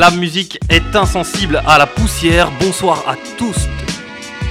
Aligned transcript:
La 0.00 0.10
musique 0.10 0.58
est 0.70 0.96
insensible 0.96 1.62
à 1.66 1.76
la 1.76 1.86
poussière. 1.86 2.50
Bonsoir 2.58 3.04
à 3.06 3.16
tous, 3.36 3.68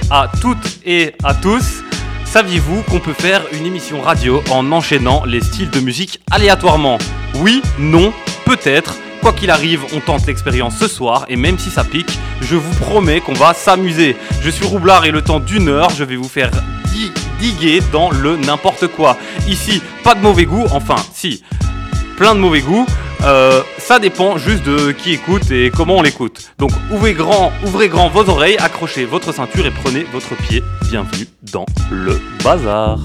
à 0.08 0.30
toutes 0.40 0.78
et 0.86 1.12
à 1.24 1.34
tous. 1.34 1.82
Saviez-vous 2.24 2.82
qu'on 2.82 3.00
peut 3.00 3.14
faire 3.14 3.42
une 3.52 3.66
émission 3.66 4.00
radio 4.00 4.44
en 4.52 4.70
enchaînant 4.70 5.24
les 5.24 5.40
styles 5.40 5.70
de 5.70 5.80
musique 5.80 6.20
aléatoirement? 6.30 6.98
Oui, 7.40 7.62
non, 7.80 8.12
peut-être. 8.44 8.94
Quoi 9.22 9.32
qu'il 9.32 9.50
arrive, 9.50 9.82
on 9.92 9.98
tente 9.98 10.24
l'expérience 10.28 10.78
ce 10.78 10.86
soir 10.86 11.24
et 11.28 11.34
même 11.34 11.58
si 11.58 11.70
ça 11.70 11.82
pique, 11.82 12.16
je 12.42 12.54
vous 12.54 12.74
promets 12.76 13.20
qu'on 13.20 13.32
va 13.32 13.52
s'amuser. 13.52 14.16
Je 14.42 14.50
suis 14.50 14.64
Roublard 14.64 15.04
et 15.04 15.10
le 15.10 15.20
temps 15.20 15.40
d'une 15.40 15.68
heure, 15.68 15.90
je 15.90 16.04
vais 16.04 16.14
vous 16.14 16.28
faire 16.28 16.52
diguer 17.40 17.80
dans 17.90 18.12
le 18.12 18.36
n'importe 18.36 18.86
quoi. 18.86 19.16
Ici, 19.48 19.82
pas 20.04 20.14
de 20.14 20.20
mauvais 20.20 20.44
goût, 20.44 20.66
enfin 20.70 20.94
si, 21.12 21.42
plein 22.16 22.36
de 22.36 22.40
mauvais 22.40 22.60
goût. 22.60 22.86
Euh, 23.22 23.62
ça 23.90 23.98
dépend 23.98 24.38
juste 24.38 24.62
de 24.64 24.92
qui 24.92 25.14
écoute 25.14 25.50
et 25.50 25.72
comment 25.76 25.96
on 25.96 26.02
l'écoute. 26.02 26.52
Donc 26.58 26.70
ouvrez 26.92 27.12
grand, 27.12 27.50
ouvrez 27.66 27.88
grand 27.88 28.08
vos 28.08 28.30
oreilles, 28.30 28.56
accrochez 28.58 29.04
votre 29.04 29.32
ceinture 29.32 29.66
et 29.66 29.72
prenez 29.72 30.04
votre 30.12 30.36
pied. 30.36 30.62
Bienvenue 30.88 31.26
dans 31.52 31.66
le 31.90 32.20
bazar. 32.44 33.00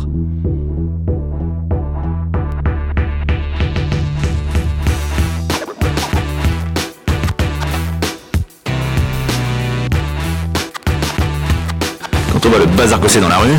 Quand 12.32 12.46
on 12.46 12.50
voit 12.50 12.60
le 12.60 12.68
bazar 12.78 13.00
cossé 13.00 13.20
dans 13.20 13.30
la 13.30 13.38
rue, 13.38 13.58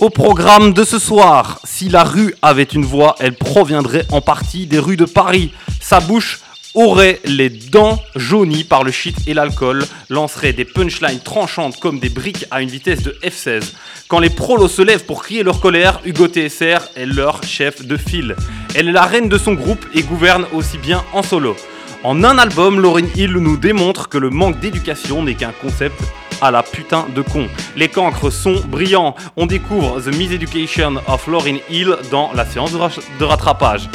Au 0.00 0.10
programme 0.10 0.74
de 0.74 0.84
ce 0.84 1.00
soir, 1.00 1.58
si 1.64 1.88
la 1.88 2.04
rue 2.04 2.32
avait 2.40 2.62
une 2.62 2.84
voix, 2.84 3.16
elle 3.18 3.34
proviendrait 3.34 4.06
en 4.12 4.20
partie 4.20 4.68
des 4.68 4.78
rues 4.78 4.96
de 4.96 5.04
Paris. 5.04 5.50
Sa 5.80 5.98
bouche 5.98 6.38
aurait 6.74 7.18
les 7.24 7.48
dents 7.48 8.00
jaunies 8.14 8.62
par 8.62 8.84
le 8.84 8.92
shit 8.92 9.16
et 9.26 9.34
l'alcool, 9.34 9.84
lancerait 10.08 10.52
des 10.52 10.64
punchlines 10.64 11.18
tranchantes 11.18 11.80
comme 11.80 11.98
des 11.98 12.10
briques 12.10 12.46
à 12.52 12.62
une 12.62 12.68
vitesse 12.68 13.02
de 13.02 13.18
F16. 13.24 13.72
Quand 14.06 14.20
les 14.20 14.30
prolos 14.30 14.68
se 14.68 14.82
lèvent 14.82 15.04
pour 15.04 15.24
crier 15.24 15.42
leur 15.42 15.58
colère, 15.58 16.00
Hugo 16.04 16.28
TSR 16.28 16.78
est 16.94 17.06
leur 17.06 17.42
chef 17.42 17.84
de 17.84 17.96
file. 17.96 18.36
Elle 18.76 18.86
est 18.86 18.92
la 18.92 19.04
reine 19.04 19.28
de 19.28 19.36
son 19.36 19.54
groupe 19.54 19.84
et 19.94 20.04
gouverne 20.04 20.46
aussi 20.52 20.78
bien 20.78 21.04
en 21.12 21.24
solo. 21.24 21.56
En 22.04 22.22
un 22.22 22.38
album, 22.38 22.78
Lauryn 22.78 23.08
Hill 23.16 23.32
nous 23.32 23.56
démontre 23.56 24.08
que 24.08 24.18
le 24.18 24.30
manque 24.30 24.60
d'éducation 24.60 25.24
n'est 25.24 25.34
qu'un 25.34 25.50
concept 25.60 26.00
à 26.40 26.50
la 26.50 26.62
putain 26.62 27.06
de 27.14 27.22
con. 27.22 27.48
Les 27.76 27.88
cancres 27.88 28.30
sont 28.30 28.60
brillants. 28.66 29.14
On 29.36 29.46
découvre 29.46 30.00
The 30.00 30.14
Miseducation 30.14 30.96
of 31.06 31.26
Lauryn 31.26 31.58
Hill 31.70 31.96
dans 32.10 32.30
la 32.34 32.44
séance 32.44 32.72
de 32.72 33.24
rattrapage. 33.24 33.88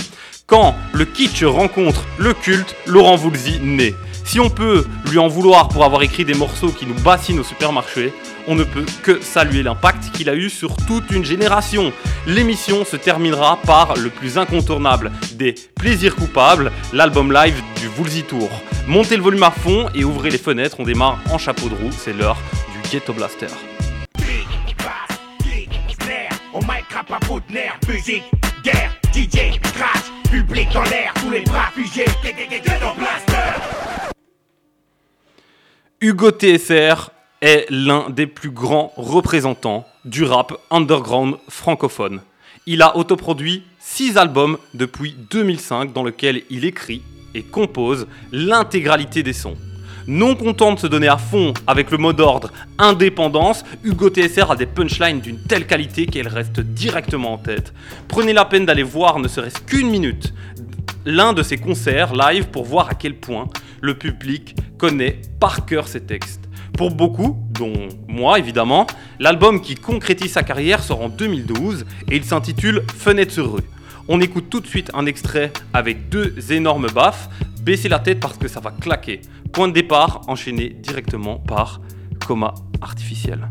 Quand 0.46 0.76
le 0.92 1.06
kitsch 1.06 1.44
rencontre 1.44 2.04
le 2.18 2.34
culte, 2.34 2.76
Laurent 2.86 3.16
Voulzy 3.16 3.60
naît. 3.62 3.96
Si 4.26 4.40
on 4.40 4.50
peut 4.50 4.86
lui 5.12 5.20
en 5.20 5.28
vouloir 5.28 5.68
pour 5.68 5.84
avoir 5.84 6.02
écrit 6.02 6.26
des 6.26 6.34
morceaux 6.34 6.70
qui 6.70 6.86
nous 6.86 6.94
bassinent 6.96 7.40
au 7.40 7.44
supermarché, 7.44 8.14
on 8.48 8.56
ne 8.56 8.64
peut 8.64 8.86
que 9.04 9.22
saluer 9.22 9.64
l'impact 9.64 10.12
qu'il 10.12 10.30
a 10.30 10.36
eu 10.36 10.50
sur 10.50 10.76
toute 10.88 11.12
une 11.12 11.26
génération. 11.26 11.94
L'émission 12.26 12.86
se 12.86 12.96
terminera 12.96 13.60
par 13.66 13.98
le 13.98 14.10
plus 14.10 14.38
incontournable 14.38 15.12
des 15.34 15.56
plaisirs 15.76 16.16
coupables, 16.16 16.72
l'album 16.94 17.34
live 17.34 17.62
du 17.82 17.90
Woolsey 17.98 18.22
Tour. 18.22 18.50
Montez 18.88 19.18
le 19.18 19.22
volume 19.22 19.44
à 19.44 19.52
fond 19.52 19.90
et 19.94 20.06
ouvrez 20.06 20.30
les 20.30 20.38
fenêtres, 20.38 20.78
on 20.80 20.84
démarre 20.84 21.20
en 21.30 21.38
chapeau 21.38 21.68
de 21.68 21.76
roue, 21.76 21.92
c'est 21.92 22.14
l'heure 22.14 22.38
du 22.72 22.90
Ghetto 22.90 23.12
Blaster. 23.12 23.48
Hugo 36.00 36.32
TSR 36.32 37.10
est 37.42 37.66
l'un 37.70 38.10
des 38.10 38.28
plus 38.28 38.52
grands 38.52 38.94
représentants 38.96 39.86
du 40.06 40.24
rap 40.24 40.54
underground 40.70 41.36
francophone. 41.50 42.22
Il 42.66 42.82
a 42.82 42.96
autoproduit 42.98 43.64
6 43.80 44.18
albums 44.18 44.58
depuis 44.74 45.16
2005 45.30 45.94
dans 45.94 46.04
lesquels 46.04 46.44
il 46.50 46.66
écrit 46.66 47.02
et 47.34 47.44
compose 47.44 48.08
l'intégralité 48.32 49.24
des 49.24 49.34
sons. 49.34 49.58
Non 50.06 50.36
content 50.36 50.74
de 50.74 50.80
se 50.80 50.88
donner 50.88 51.08
à 51.08 51.18
fond 51.18 51.54
avec 51.66 51.90
le 51.90 51.98
mot 51.98 52.12
d'ordre 52.12 52.52
indépendance, 52.78 53.64
Hugo 53.84 54.10
TSR 54.10 54.52
a 54.52 54.56
des 54.56 54.66
punchlines 54.66 55.22
d'une 55.22 55.42
telle 55.42 55.66
qualité 55.66 56.06
qu'elles 56.06 56.28
restent 56.28 56.60
directement 56.60 57.34
en 57.34 57.38
tête. 57.38 57.74
Prenez 58.10 58.34
la 58.34 58.44
peine 58.44 58.66
d'aller 58.66 58.84
voir 58.84 59.20
ne 59.20 59.28
serait-ce 59.28 59.62
qu'une 59.62 59.90
minute 59.90 60.34
l'un 61.06 61.34
de 61.34 61.44
ses 61.44 61.58
concerts 61.58 62.14
live 62.14 62.48
pour 62.48 62.66
voir 62.66 62.90
à 62.90 62.94
quel 62.94 63.16
point 63.16 63.48
le 63.82 63.98
public 63.98 64.56
connaît 64.78 65.22
par 65.40 65.66
cœur 65.66 65.88
ses 65.88 66.02
textes. 66.02 66.43
Pour 66.78 66.92
beaucoup, 66.92 67.38
dont 67.52 67.88
moi 68.08 68.40
évidemment, 68.40 68.88
l'album 69.20 69.62
qui 69.62 69.76
concrétise 69.76 70.32
sa 70.32 70.44
carrière 70.44 70.82
sort 70.82 71.02
en 71.02 71.10
2012 71.10 71.86
et 72.10 72.16
il 72.16 72.24
s'intitule 72.24 72.84
Fenêtre 72.98 73.32
sur 73.32 73.54
rue. 73.54 73.62
On 74.08 74.20
écoute 74.20 74.50
tout 74.50 74.60
de 74.60 74.68
suite 74.68 74.90
un 74.94 75.06
extrait 75.06 75.54
avec 75.74 76.10
deux 76.10 76.52
énormes 76.52 76.88
baffes. 76.88 77.30
Baissez 77.62 77.90
la 77.90 78.00
tête 78.00 78.20
parce 78.20 78.38
que 78.38 78.48
ça 78.48 78.60
va 78.60 78.72
claquer. 78.72 79.22
Point 79.54 79.68
de 79.70 79.74
départ 79.74 80.22
enchaîné 80.28 80.70
directement 80.70 81.38
par 81.38 81.80
coma 82.26 82.54
artificiel. 82.82 83.48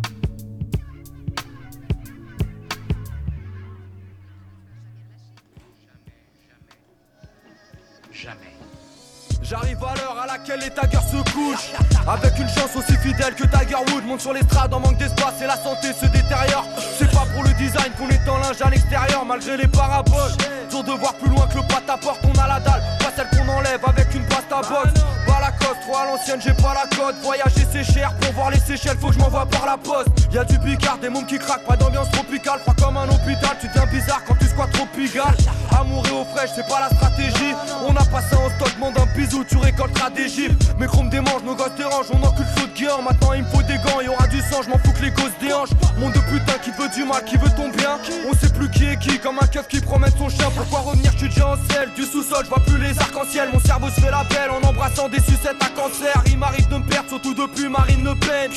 J'arrive 9.42 9.82
à 9.82 9.94
l'heure 9.96 10.16
à 10.22 10.26
laquelle 10.26 10.60
les 10.60 10.70
taggers 10.70 10.98
se 11.10 11.16
couchent. 11.32 11.72
Avec 12.06 12.38
une 12.38 12.48
chance 12.48 12.76
aussi 12.76 12.96
fidèle 12.98 13.34
que 13.34 13.42
Tiger 13.44 13.76
Wood 13.92 14.04
Monte 14.06 14.20
sur 14.20 14.32
l'estrade 14.32 14.72
en 14.72 14.78
manque 14.78 14.98
d'espace 14.98 15.42
et 15.42 15.46
la 15.46 15.56
santé 15.56 15.92
se 15.92 16.06
détériore. 16.06 16.64
C'est 16.98 17.10
pas 17.10 17.26
pour 17.34 17.42
le 17.42 17.52
design 17.54 17.92
qu'on 17.98 18.08
est 18.08 18.28
en 18.28 18.38
linge 18.38 18.62
à 18.62 18.70
l'extérieur 18.70 19.24
Malgré 19.26 19.56
les 19.56 19.66
paraboles. 19.66 20.32
Dur 20.70 20.84
de 20.84 20.92
voir 20.92 21.14
plus 21.14 21.28
loin 21.28 21.46
que 21.48 21.56
le 21.56 21.66
pat 21.66 21.82
à 21.88 21.96
porte 21.96 22.20
On 22.24 22.40
a 22.40 22.46
la 22.46 22.60
dalle, 22.60 22.82
pas 23.00 23.12
celle 23.16 23.28
qu'on 23.30 23.48
enlève 23.48 23.80
avec 23.84 24.14
une 24.14 24.24
pasta 24.26 24.60
box 24.60 25.00
la 25.62 25.68
coste, 25.68 25.80
trop 25.82 25.96
à 25.96 26.06
l'ancienne, 26.06 26.40
j'ai 26.40 26.52
pas 26.54 26.74
la 26.74 26.96
cote. 26.96 27.16
Voyager 27.22 27.66
c'est 27.72 27.84
cher, 27.84 28.12
pour 28.20 28.32
voir 28.32 28.50
les 28.50 28.58
Seychelles, 28.58 28.96
faut 29.00 29.08
que 29.08 29.14
je 29.14 29.18
m'envoie 29.18 29.46
par 29.46 29.66
la 29.66 29.76
poste. 29.76 30.08
Y'a 30.32 30.44
du 30.44 30.58
picard, 30.58 30.98
des 30.98 31.08
mômes 31.08 31.26
qui 31.26 31.38
craquent, 31.38 31.66
pas 31.66 31.76
d'ambiance 31.76 32.10
tropicale, 32.10 32.60
froid 32.60 32.74
comme 32.78 32.96
un 32.96 33.04
hôpital, 33.04 33.56
tu 33.60 33.68
deviens 33.68 33.86
bizarre 33.86 34.22
quand 34.26 34.34
tu 34.38 34.46
squats 34.46 34.68
tropical. 34.72 35.34
Amour 35.78 36.04
et 36.08 36.12
eau 36.12 36.26
fraîche, 36.34 36.50
c'est 36.54 36.66
pas 36.68 36.80
la 36.80 36.88
stratégie. 36.96 37.54
On 37.86 37.94
a 37.96 38.04
passé 38.04 38.34
en 38.36 38.50
stock, 38.56 38.74
demande 38.74 38.98
un 38.98 39.06
bisou, 39.16 39.44
tu 39.44 39.56
récolteras 39.56 40.10
des 40.10 40.28
gifs. 40.28 40.52
Mes 40.78 40.86
chromes 40.86 41.08
démangent, 41.10 41.44
nos 41.44 41.54
gosses 41.54 41.74
dérangent, 41.76 42.10
on 42.12 42.22
encule 42.22 42.46
feu 42.56 42.66
de 42.66 42.78
guerre. 42.78 43.02
Maintenant 43.02 43.32
il 43.34 43.42
me 43.42 43.48
faut 43.48 43.62
des 43.62 43.78
gants, 43.78 44.00
y 44.00 44.08
aura 44.08 44.26
du 44.26 44.40
sang, 44.40 44.62
je 44.64 44.70
m'en 44.70 44.78
fous 44.78 44.92
que 44.92 45.02
les 45.02 45.10
gosses 45.10 45.36
déhanchent. 45.40 45.74
Monde 45.98 46.12
de 46.12 46.20
putain 46.20 46.58
qui 46.62 46.70
veut 46.70 46.88
du 46.88 47.04
mal, 47.04 47.24
qui 47.24 47.36
veut 47.36 47.50
ton 47.56 47.68
bien. 47.70 47.98
On 48.30 48.34
sait 48.34 48.52
plus 48.52 48.70
qui 48.70 48.84
est 48.84 48.98
qui, 48.98 49.18
comme 49.18 49.38
un 49.40 49.46
keuf 49.46 49.68
qui 49.68 49.80
promène 49.80 50.12
son 50.18 50.28
chien. 50.28 50.50
Pourquoi 50.54 50.80
revenir, 50.80 51.10
je 51.12 51.18
suis 51.18 51.28
déjà 51.28 51.48
en 51.48 51.56
du 51.96 52.04
sous-sol, 52.04 52.44
je 52.44 52.48
vois 52.48 52.62
plus 52.64 52.78
les 52.78 52.98
arcs-en-ciel. 52.98 53.48
Mon 53.52 53.60
cerveau 53.60 53.88
se 53.88 54.00
fait 54.00 54.10
la 54.10 54.24
belle 54.24 54.50
en 54.50 54.66
embrassant 54.66 55.08
des 55.08 55.20
sucettes 55.20 55.51
à 55.60 55.68
cancer. 55.68 56.22
Il 56.26 56.38
m'arrive 56.38 56.68
de 56.68 56.76
me 56.76 56.84
perdre, 56.84 57.08
surtout 57.08 57.34
depuis 57.34 57.68
Marine 57.68 58.04
Le 58.04 58.14
Pen. 58.14 58.50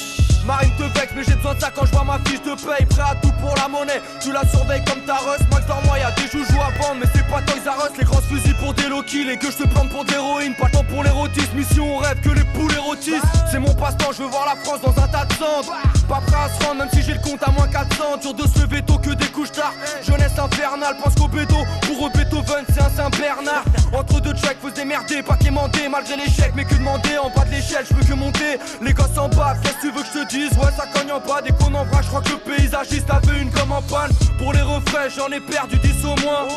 Marine 0.45 0.71
te 0.77 0.83
vexe, 0.99 1.13
mais 1.15 1.23
j'ai 1.23 1.35
besoin 1.35 1.55
de 1.55 1.59
ça 1.59 1.71
quand 1.71 1.85
je 1.85 1.91
vois 1.91 2.03
ma 2.03 2.19
fiche 2.25 2.41
de 2.43 2.53
paye. 2.53 2.85
Prêt 2.85 3.01
à 3.01 3.15
tout 3.15 3.31
pour 3.41 3.55
la 3.55 3.67
monnaie, 3.67 4.01
tu 4.21 4.31
la 4.31 4.47
surveilles 4.47 4.83
comme 4.85 5.01
ta 5.01 5.15
rush. 5.15 5.41
Max 5.51 5.65
dans 5.65 5.81
moi, 5.85 5.97
y'a 5.97 6.11
des 6.11 6.27
joujoux 6.27 6.61
à 6.61 6.69
vendre, 6.79 6.99
mais 6.99 7.07
c'est 7.13 7.27
pas 7.27 7.41
Toys 7.41 7.71
R 7.71 7.85
Us. 7.85 7.97
Les 7.97 8.05
grosses 8.05 8.25
fusils 8.25 8.55
pour 8.55 8.73
des 8.73 8.87
low 8.87 9.01
kills 9.01 9.29
et 9.29 9.37
que 9.37 9.49
je 9.49 9.57
te 9.57 9.67
plante 9.67 9.89
pour 9.89 10.05
d'héroïne. 10.05 10.53
Pas 10.55 10.69
tant 10.69 10.83
pour 10.83 11.03
l'érotisme, 11.03 11.55
mission 11.55 11.95
on 11.95 11.97
rêve 11.97 12.19
que 12.21 12.29
les 12.29 12.45
poules 12.53 12.73
érotisent. 12.73 13.23
C'est 13.51 13.59
mon 13.59 13.73
passe-temps, 13.73 14.11
je 14.11 14.23
veux 14.23 14.29
voir 14.29 14.45
la 14.45 14.55
France 14.63 14.81
dans 14.81 15.03
un 15.03 15.07
tas 15.07 15.25
de 15.25 15.33
cendres. 15.33 15.73
Pas 16.07 16.21
prêt 16.21 16.35
à 16.35 16.49
se 16.49 16.63
rendre, 16.65 16.79
même 16.79 16.89
si 16.93 17.01
j'ai 17.01 17.13
le 17.13 17.19
compte 17.19 17.41
à 17.41 17.51
moins 17.51 17.67
400. 17.67 18.17
Dur 18.21 18.33
de 18.33 18.47
se 18.47 18.59
lever 18.59 18.81
tôt 18.83 18.97
que 18.97 19.11
des 19.11 19.27
couches 19.27 19.51
tard. 19.51 19.73
Jeunesse 20.03 20.37
infernale, 20.37 20.95
pense 21.03 21.15
qu'au 21.15 21.27
bédo. 21.27 21.55
Pour 21.81 22.07
eux, 22.07 22.11
Beethoven, 22.13 22.63
c'est 22.69 22.81
un 22.81 22.89
Saint-Bernard. 22.89 23.63
Entre 23.91 24.21
deux 24.21 24.33
tracks, 24.33 24.57
faut 24.61 24.69
se 24.69 25.21
pas 25.23 25.37
quémander 25.37 25.89
malgré 25.89 26.15
l'échec. 26.17 26.53
Mais 26.55 26.65
que 26.65 26.75
demander 26.75 27.17
en 27.17 27.29
bas 27.29 27.45
de 27.45 27.51
l'échelle, 27.51 27.85
je 27.89 27.95
peux 27.95 28.05
que 28.05 28.13
monter. 28.13 28.59
Les 28.81 28.93
gosses 28.93 29.17
en 29.17 29.29
bas, 29.29 29.55
qu'est-ce 29.61 29.75
que 29.75 29.81
tu 29.81 29.91
veux 29.91 30.01
que 30.01 30.07
je 30.13 30.19
te 30.19 30.29
dise? 30.29 30.51
Ouais, 30.57 30.71
ça 30.77 30.85
cogne 30.93 31.11
en 31.11 31.19
bas, 31.19 31.41
dès 31.43 31.51
qu'on 31.51 31.73
en 31.73 31.85
je 32.01 32.07
crois 32.07 32.21
que 32.21 32.29
le 32.29 32.37
paysagiste 32.37 33.09
avait 33.09 33.41
une 33.41 33.49
comme 33.49 33.71
en 33.71 33.81
panne. 33.81 34.11
Pour 34.37 34.53
les 34.53 34.61
refrains, 34.61 35.09
j'en 35.15 35.29
ai 35.29 35.39
perdu 35.39 35.77
10 35.77 36.05
au 36.05 36.15
moins. 36.21 36.47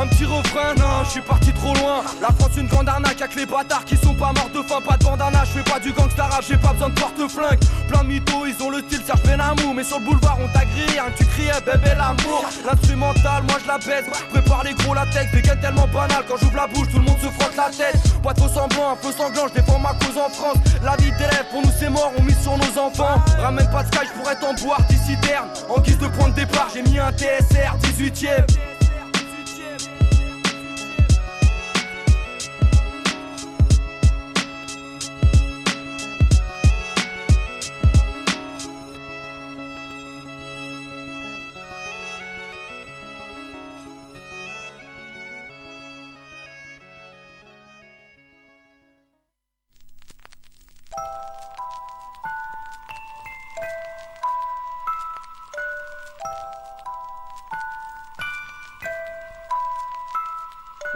Un 0.00 0.06
petit 0.06 0.24
refrain, 0.24 0.74
non, 0.78 1.04
je 1.04 1.10
suis 1.10 1.20
parti 1.20 1.52
trop 1.52 1.74
loin. 1.74 2.02
La 2.20 2.28
France, 2.28 2.56
une 2.56 2.68
grande 2.68 2.88
arnaque 2.88 3.20
avec 3.20 3.34
les 3.34 3.46
bâtards 3.46 3.84
qui 3.84 3.96
sont 3.96 4.14
pas 4.14 4.32
morts 4.32 4.50
de 4.54 4.62
faim, 4.62 4.78
pas 4.86 4.96
de 4.96 5.04
bandana. 5.04 5.44
Je 5.44 5.58
fais 5.58 5.70
pas 5.70 5.80
du 5.80 5.92
gangsta 5.92 6.28
j'ai 6.48 6.56
pas 6.56 6.72
besoin 6.72 6.88
de 6.90 6.94
porte-flingue. 6.94 7.60
Plein 7.88 8.04
de 8.04 8.08
mythos, 8.08 8.46
ils 8.46 8.62
ont 8.62 8.70
le 8.70 8.82
Serge 9.00 9.22
Benamou. 9.22 9.72
Mais 9.74 9.84
sur 9.84 9.98
le 9.98 10.04
boulevard, 10.04 10.38
on 10.42 10.48
t'a 10.48 10.64
grillé, 10.64 10.98
hein, 10.98 11.12
tu 11.16 11.24
criais 11.24 11.52
bébé 11.64 11.92
l'amour. 11.96 12.44
L'instrumental, 12.64 13.42
moi 13.48 13.58
je 13.62 13.68
la 13.68 13.78
baisse. 13.78 14.06
Prépare 14.30 14.64
les 14.64 14.74
gros 14.74 14.94
latex, 14.94 15.32
des 15.32 15.42
tellement 15.42 15.86
banal. 15.88 16.24
Quand 16.28 16.36
j'ouvre 16.36 16.56
la 16.56 16.66
bouche, 16.66 16.88
tout 16.90 16.98
le 16.98 17.04
monde 17.04 17.18
se 17.20 17.28
frotte 17.28 17.56
la 17.56 17.70
tête. 17.70 17.96
Pas 18.22 18.34
trop 18.34 18.48
semblant, 18.48 18.92
un 18.92 18.96
peu 18.96 19.12
sanglant, 19.12 19.48
je 19.48 19.60
défends 19.60 19.78
ma 19.78 19.94
cause 19.94 20.18
en 20.18 20.28
France. 20.28 20.56
La 20.82 20.96
vie 20.96 21.10
d'élève, 21.12 21.46
pour 21.50 21.62
nous 21.62 21.72
c'est 21.78 21.90
mort, 21.90 22.12
on 22.18 22.22
mise 22.22 22.40
sur 22.40 22.56
nos 22.56 22.78
enfants. 22.78 23.20
Ramène 23.38 23.70
pas 23.70 23.82
de 23.82 23.94
sky, 23.94 24.06
je 24.06 24.20
pourrais 24.20 24.36
t'en 24.36 24.54
boire 24.54 24.82
d'ici 24.88 25.16
terme. 25.22 25.48
En 25.68 25.80
guise 25.80 25.98
de 25.98 26.08
point 26.08 26.28
de 26.28 26.34
départ, 26.34 26.68
j'ai 26.72 26.82
mis 26.82 26.98
un 26.98 27.12
TSR 27.12 27.76
18ème. 27.82 28.71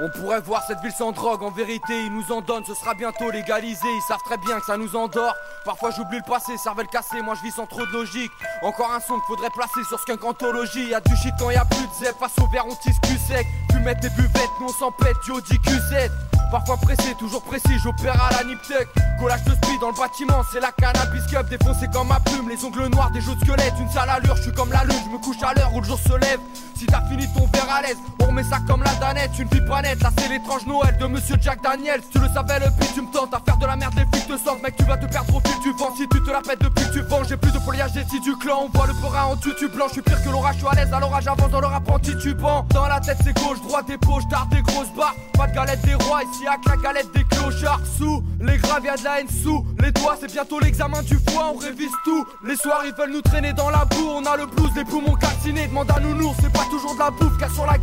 On 0.07 0.21
pourrait 0.21 0.41
voir 0.41 0.63
cette 0.65 0.79
ville 0.83 0.93
sans 0.93 1.11
drogue, 1.11 1.43
en 1.43 1.51
vérité, 1.51 2.05
ils 2.05 2.13
nous 2.13 2.31
en 2.31 2.41
donnent, 2.41 2.65
ce 2.65 2.75
sera 2.75 2.95
bientôt 2.95 3.29
légalisé. 3.29 3.89
Ils 3.89 4.03
savent 4.07 4.23
très 4.25 4.37
bien 4.37 4.61
que 4.61 4.67
ça 4.67 4.77
nous 4.77 4.95
endort. 4.95 5.35
Parfois 5.65 5.91
j'oublie 5.91 6.19
le 6.19 6.23
passé, 6.23 6.57
cervelle 6.59 6.87
cassée, 6.87 7.21
moi 7.23 7.35
je 7.35 7.43
vis 7.43 7.51
sans 7.51 7.67
trop 7.67 7.85
de 7.85 7.91
logique. 7.91 8.31
Encore 8.63 8.93
un 8.93 9.01
son 9.01 9.15
qu'il 9.15 9.25
faudrait 9.27 9.51
placer 9.51 9.83
sur 9.89 9.99
ce 9.99 10.05
qu'un 10.05 10.25
anthologie. 10.25 10.91
Y'a 10.91 11.01
du 11.01 11.17
shit 11.17 11.35
quand 11.41 11.51
y 11.51 11.57
a 11.57 11.65
plus 11.65 11.89
de 11.89 12.05
zep, 12.05 12.17
face 12.21 12.39
au 12.39 12.47
verre 12.47 12.67
on 12.69 12.75
tisse 12.77 13.01
cul 13.03 13.19
sec. 13.19 13.49
mettre 13.83 14.01
des 14.01 14.11
buvettes, 14.11 14.55
nous 14.61 14.69
on 14.69 14.73
s'en 14.79 14.93
pète, 14.93 15.17
du 15.27 15.59
Q7. 15.59 16.09
Parfois 16.53 16.77
pressé, 16.77 17.17
toujours 17.19 17.43
précis, 17.43 17.77
j'opère 17.83 18.23
à 18.23 18.31
la 18.31 18.45
Niptech. 18.45 18.87
Collage 19.19 19.43
de 19.43 19.55
speed 19.57 19.81
dans 19.81 19.91
le 19.91 19.97
bâtiment, 19.97 20.43
c'est 20.53 20.61
la 20.61 20.71
cannabis 20.71 21.27
cup 21.27 21.49
défoncé 21.49 21.89
comme 21.93 22.07
ma 22.07 22.21
plume. 22.21 22.49
Les 22.49 22.65
ongles 22.65 22.87
noirs, 22.87 23.11
des 23.11 23.21
jeux 23.21 23.35
de 23.35 23.41
squelette, 23.41 23.75
une 23.81 23.91
sale 23.91 24.11
allure, 24.11 24.37
je 24.37 24.43
suis 24.43 24.53
comme 24.53 24.71
la 24.71 24.85
lune, 24.85 25.01
je 25.05 25.11
me 25.11 25.19
couche 25.19 25.43
à 25.43 25.53
l'heure 25.55 25.75
où 25.75 25.81
le 25.81 25.87
jour 25.87 25.99
se 25.99 26.17
lève. 26.17 26.39
Si 26.77 26.87
t'as 26.87 27.03
fini 27.09 27.27
ton 27.35 27.47
verre 27.47 27.71
à 27.71 27.83
l'aise, 27.83 27.99
remet 28.27 28.43
ça 28.43 28.59
comme 28.67 28.83
la 28.83 28.95
danette, 28.95 29.39
une 29.39 29.49
vie 29.49 29.61
pas 29.61 29.83
nette. 29.83 30.03
Là 30.03 30.11
c'est 30.19 30.29
l'étrange 30.29 30.67
Noël 30.67 30.97
de 30.99 31.07
monsieur 31.07 31.37
Jack 31.41 31.63
Daniels. 31.63 32.01
tu 32.11 32.19
le 32.19 32.29
savais, 32.29 32.59
le 32.59 32.71
pire, 32.79 32.93
tu 32.95 33.03
me 33.03 33.13
tentes 33.13 33.35
à 33.35 33.41
faire 33.45 33.57
de 33.57 33.67
la 33.67 33.77
merde, 33.77 33.95
les 33.97 34.07
flics 34.13 34.29
te 34.29 34.37
sentent, 34.37 34.63
mec, 34.63 34.77
tu 34.77 34.85
vas 34.85 34.97
te 34.97 35.07
perdre 35.07 35.35
au 35.35 35.41
fil 35.41 35.61
du 35.61 35.71
vent. 35.79 35.95
Si 35.97 36.09
tu 36.09 36.23
te 36.23 36.31
la 36.31 36.41
pètes 36.41 36.61
depuis 36.61 36.85
que 36.85 36.93
tu 36.93 37.01
vends, 37.03 37.25
j'ai 37.25 37.37
plus 37.37 37.53
de 37.53 37.59
foliage 37.59 37.93
des 37.93 38.05
du 38.21 38.37
clan. 38.37 38.65
On 38.65 38.77
voit 38.77 38.87
le 38.87 38.95
pora 38.95 39.27
en 39.27 39.37
tutu 39.37 39.69
blanc, 39.69 39.87
je 39.89 39.95
suis 39.95 40.03
pire 40.03 40.23
que 40.23 40.29
l'orage, 40.29 40.55
je 40.55 40.61
suis 40.61 40.69
à 40.69 40.75
l'aise, 40.75 40.93
à 40.93 41.01
l'orage 41.01 41.27
avance 41.27 41.51
dans 41.51 41.61
leur 41.61 41.75
apprenti 41.75 42.17
tubant. 42.19 42.67
Dans 42.73 42.87
la 42.87 43.01
tête 43.01 43.19
c'est 43.23 43.35
gauche, 43.35 43.61
droite 43.63 43.87
des 43.87 43.99
poches, 43.99 44.29
tard 44.31 44.47
des 44.47 44.63
grosses 44.63 44.93
barres. 44.97 45.15
Pas 45.35 45.47
de 45.47 45.55
galette 45.55 45.83
des 45.83 45.95
rois, 45.95 46.23
ici 46.23 46.47
à 46.47 46.57
la 46.69 46.77
galette 46.77 47.13
des 47.15 47.25
clochards. 47.25 47.81
Sous 47.99 48.23
les 48.41 48.57
graves, 48.59 48.85
y'a 48.85 48.97
de 48.97 49.05
la 49.05 49.21
haine 49.21 49.29
sous 49.29 49.65
les 49.81 49.93
doigts, 49.93 50.17
c'est 50.21 50.33
bientôt 50.33 50.59
l'examen 50.61 51.03
du 51.03 51.19
foie, 51.29 51.53
on 51.55 51.59
révise 51.59 51.93
tout. 52.05 52.27
Les 52.45 52.57
soirs 52.57 52.83
ils 52.85 52.95
veulent 52.95 53.13
nous 53.13 53.23
traîner 53.23 53.53
dans 53.53 53.71
la 53.71 53.85
boue, 53.85 54.09
on 54.09 54.25
a 54.25 54.37
le 54.37 54.47
blues, 54.47 54.71
les 54.75 54.85
poumons 54.85 55.15
calcinés, 55.15 55.67
demande 55.69 55.91
à 55.91 56.01
nounours, 56.01 56.37
c'est 56.41 56.53
pas 56.53 56.67
toujours 56.71 56.95
de 56.95 56.99
la 56.99 57.11
bouffe 57.11 57.37
sur 57.55 57.67
la 57.67 57.79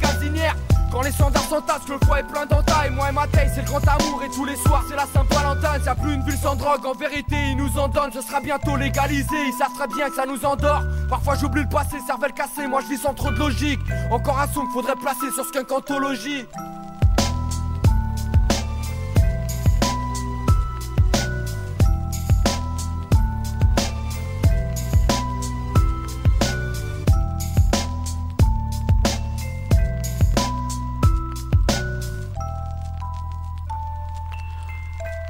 Quand 0.91 1.01
les 1.01 1.11
standards 1.11 1.43
s'entassent, 1.49 1.89
le 1.89 1.97
foie 2.05 2.19
est 2.19 2.23
plein 2.23 2.45
d'entailles. 2.45 2.91
Moi 2.91 3.09
et 3.09 3.11
ma 3.11 3.25
taille, 3.25 3.49
c'est 3.53 3.61
le 3.61 3.67
grand 3.67 3.81
amour. 3.87 4.21
Et 4.23 4.29
tous 4.29 4.45
les 4.45 4.55
soirs, 4.55 4.83
c'est 4.87 4.95
la 4.95 5.07
Saint-Valentin. 5.07 5.83
Y'a 5.83 5.95
plus 5.95 6.13
une 6.13 6.23
ville 6.23 6.37
sans 6.37 6.55
drogue. 6.55 6.85
En 6.85 6.93
vérité, 6.93 7.35
ils 7.49 7.57
nous 7.57 7.79
en 7.79 7.87
donnent. 7.87 8.11
Ce 8.13 8.21
sera 8.21 8.39
bientôt 8.39 8.75
légalisé. 8.75 9.35
Ils 9.47 9.53
savent 9.53 9.73
très 9.73 9.87
bien 9.87 10.09
que 10.09 10.15
ça 10.15 10.25
nous 10.27 10.45
endort. 10.45 10.83
Parfois, 11.09 11.33
j'oublie 11.35 11.63
le 11.63 11.69
passé, 11.69 11.97
cervelle 12.05 12.33
cassée. 12.33 12.67
Moi, 12.67 12.81
je 12.81 12.93
vis 12.93 13.01
sans 13.01 13.15
trop 13.15 13.31
de 13.31 13.39
logique. 13.39 13.79
Encore 14.11 14.39
un 14.39 14.47
son 14.47 14.67
faudrait 14.67 14.95
placer 14.95 15.31
sur 15.33 15.43
ce 15.45 15.51
qu'un 15.51 15.63
cantologie. 15.63 16.45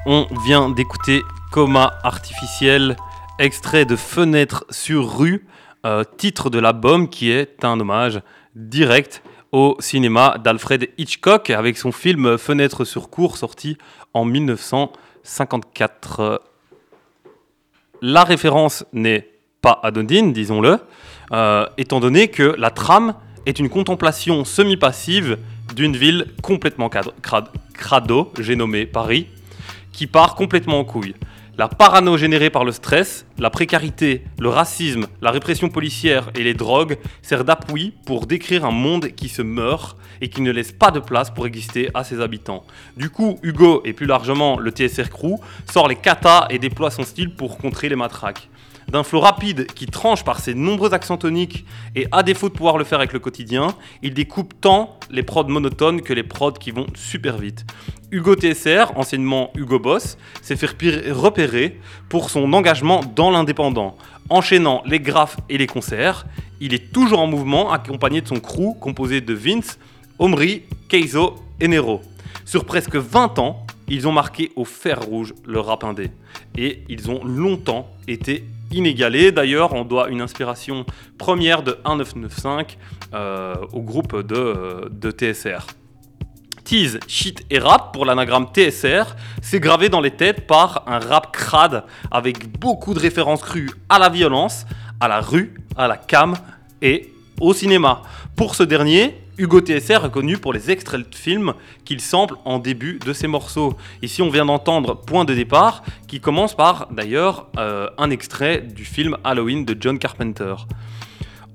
On 0.05 0.27
vient 0.43 0.69
d'écouter 0.69 1.21
Coma 1.53 1.93
artificiel, 2.03 2.97
extrait 3.39 3.85
de 3.85 3.95
Fenêtre 3.95 4.65
sur 4.69 5.17
rue, 5.17 5.47
euh, 5.85 6.03
titre 6.17 6.49
de 6.49 6.59
l'album 6.59 7.07
qui 7.07 7.31
est 7.31 7.63
un 7.63 7.79
hommage 7.79 8.19
direct 8.53 9.23
au 9.53 9.77
cinéma 9.79 10.35
d'Alfred 10.43 10.89
Hitchcock 10.97 11.51
avec 11.51 11.77
son 11.77 11.93
film 11.93 12.37
Fenêtre 12.37 12.83
sur 12.83 13.09
cour 13.09 13.37
sorti 13.37 13.77
en 14.13 14.25
1954. 14.25 16.41
La 18.01 18.25
référence 18.25 18.83
n'est 18.91 19.29
pas 19.61 19.79
anodine, 19.83 20.33
disons-le, 20.33 20.79
euh, 21.31 21.65
étant 21.77 22.01
donné 22.01 22.27
que 22.27 22.55
la 22.57 22.71
trame 22.71 23.13
est 23.45 23.57
une 23.57 23.69
contemplation 23.69 24.43
semi-passive 24.43 25.37
d'une 25.73 25.95
ville 25.95 26.27
complètement 26.41 26.89
crado, 27.73 28.33
j'ai 28.37 28.57
nommé 28.57 28.85
Paris, 28.85 29.27
qui 29.93 30.07
part 30.07 30.35
complètement 30.35 30.79
en 30.79 30.83
couille. 30.83 31.15
La 31.55 31.67
parano 31.67 32.17
générée 32.17 32.49
par 32.49 32.65
le 32.65 32.71
stress, 32.71 33.27
la 33.37 33.51
précarité, 33.51 34.23
le 34.39 34.49
racisme, 34.49 35.05
la 35.21 35.29
répression 35.29 35.69
policière 35.69 36.31
et 36.33 36.43
les 36.43 36.55
drogues 36.55 36.97
sert 37.21 37.45
d'appui 37.45 37.93
pour 38.07 38.25
décrire 38.25 38.65
un 38.65 38.71
monde 38.71 39.09
qui 39.09 39.29
se 39.29 39.43
meurt 39.43 39.95
et 40.19 40.29
qui 40.29 40.41
ne 40.41 40.51
laisse 40.51 40.71
pas 40.71 40.89
de 40.89 40.99
place 40.99 41.29
pour 41.29 41.45
exister 41.45 41.91
à 41.93 42.03
ses 42.03 42.21
habitants. 42.21 42.63
Du 42.97 43.11
coup, 43.11 43.37
Hugo 43.43 43.83
et 43.85 43.93
plus 43.93 44.07
largement 44.07 44.57
le 44.57 44.71
TSR 44.71 45.11
Crew 45.11 45.39
sort 45.71 45.87
les 45.87 45.95
katas 45.95 46.47
et 46.49 46.57
déploie 46.57 46.89
son 46.89 47.03
style 47.03 47.35
pour 47.35 47.59
contrer 47.59 47.87
les 47.87 47.95
matraques 47.95 48.49
d'un 48.93 49.01
flow 49.01 49.21
rapide 49.21 49.65
qui 49.73 49.87
tranche 49.87 50.23
par 50.23 50.39
ses 50.39 50.53
nombreux 50.53 50.93
accents 50.93 51.17
toniques 51.17 51.65
et 51.95 52.05
à 52.11 52.21
défaut 52.21 52.47
de 52.47 52.53
pouvoir 52.53 52.77
le 52.77 52.83
faire 52.83 52.99
avec 52.99 53.11
le 53.11 53.17
quotidien, 53.17 53.75
il 54.03 54.13
découpe 54.13 54.53
tant 54.61 54.99
les 55.09 55.23
prods 55.23 55.47
monotones 55.47 56.01
que 56.03 56.13
les 56.13 56.21
prods 56.21 56.51
qui 56.51 56.69
vont 56.69 56.85
super 56.93 57.39
vite. 57.39 57.65
Hugo 58.11 58.35
TSR, 58.35 58.95
anciennement 58.95 59.49
Hugo 59.55 59.79
Boss, 59.79 60.19
s'est 60.43 60.55
fait 60.55 60.67
repérer 61.11 61.79
pour 62.07 62.29
son 62.29 62.53
engagement 62.53 63.01
dans 63.15 63.31
l'indépendant. 63.31 63.97
Enchaînant 64.29 64.83
les 64.85 64.99
graphes 64.99 65.37
et 65.49 65.57
les 65.57 65.67
concerts, 65.67 66.27
il 66.61 66.75
est 66.75 66.93
toujours 66.93 67.19
en 67.19 67.27
mouvement 67.27 67.71
accompagné 67.71 68.21
de 68.21 68.27
son 68.27 68.39
crew 68.39 68.77
composé 68.79 69.21
de 69.21 69.33
Vince, 69.33 69.79
Omri, 70.19 70.61
Keizo 70.87 71.37
et 71.59 71.67
Nero. 71.67 72.01
Sur 72.45 72.65
presque 72.65 72.95
20 72.95 73.39
ans, 73.39 73.65
ils 73.87 74.07
ont 74.07 74.11
marqué 74.11 74.51
au 74.55 74.65
fer 74.65 75.01
rouge 75.01 75.33
le 75.45 75.59
rap 75.59 75.83
indé. 75.83 76.11
Et 76.55 76.83
ils 76.89 77.09
ont 77.09 77.23
longtemps 77.23 77.89
été 78.07 78.43
inégalé. 78.73 79.31
D'ailleurs, 79.31 79.73
on 79.73 79.85
doit 79.85 80.09
une 80.09 80.21
inspiration 80.21 80.85
première 81.17 81.63
de 81.63 81.71
1995 81.85 82.77
euh, 83.13 83.55
au 83.71 83.81
groupe 83.81 84.21
de, 84.21 84.35
euh, 84.35 84.89
de 84.89 85.11
TSR. 85.11 85.67
Tease, 86.63 86.99
shit 87.07 87.43
et 87.49 87.59
rap 87.59 87.93
pour 87.93 88.05
l'anagramme 88.05 88.47
TSR, 88.53 89.15
c'est 89.41 89.59
gravé 89.59 89.89
dans 89.89 89.99
les 89.99 90.11
têtes 90.11 90.47
par 90.47 90.83
un 90.87 90.99
rap 90.99 91.33
crade 91.33 91.83
avec 92.09 92.57
beaucoup 92.57 92.93
de 92.93 92.99
références 92.99 93.41
crues 93.41 93.69
à 93.89 93.99
la 93.99 94.09
violence, 94.09 94.65
à 94.99 95.09
la 95.09 95.19
rue, 95.19 95.53
à 95.75 95.87
la 95.87 95.97
cam 95.97 96.35
et 96.81 97.11
au 97.41 97.53
cinéma. 97.53 98.01
Pour 98.37 98.55
ce 98.55 98.63
dernier, 98.63 99.22
Hugo 99.39 99.61
TSR 99.61 99.91
est 99.91 99.97
reconnu 99.97 100.37
pour 100.37 100.53
les 100.53 100.69
extraits 100.69 101.09
de 101.09 101.15
films 101.15 101.55
qu'il 101.85 102.01
sample 102.01 102.35
en 102.45 102.59
début 102.59 102.99
de 103.03 103.13
ses 103.13 103.25
morceaux. 103.25 103.75
Ici, 104.03 104.21
on 104.21 104.29
vient 104.29 104.45
d'entendre 104.45 104.93
Point 104.93 105.25
de 105.25 105.33
départ, 105.33 105.81
qui 106.07 106.19
commence 106.19 106.55
par 106.55 106.87
d'ailleurs 106.91 107.47
euh, 107.57 107.89
un 107.97 108.11
extrait 108.11 108.61
du 108.61 108.85
film 108.85 109.17
Halloween 109.23 109.65
de 109.65 109.75
John 109.79 109.97
Carpenter. 109.97 110.53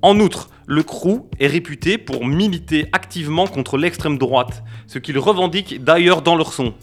En 0.03 0.19
outre, 0.19 0.49
le 0.67 0.83
crew 0.83 1.29
est 1.39 1.47
réputé 1.47 1.99
pour 1.99 2.27
militer 2.27 2.89
activement 2.93 3.47
contre 3.47 3.79
l'extrême 3.79 4.19
droite, 4.19 4.65
ce 4.89 4.99
qu'ils 4.99 5.19
revendiquent 5.19 5.85
d'ailleurs 5.85 6.23
dans 6.23 6.35
leur 6.35 6.53
son. 6.53 6.75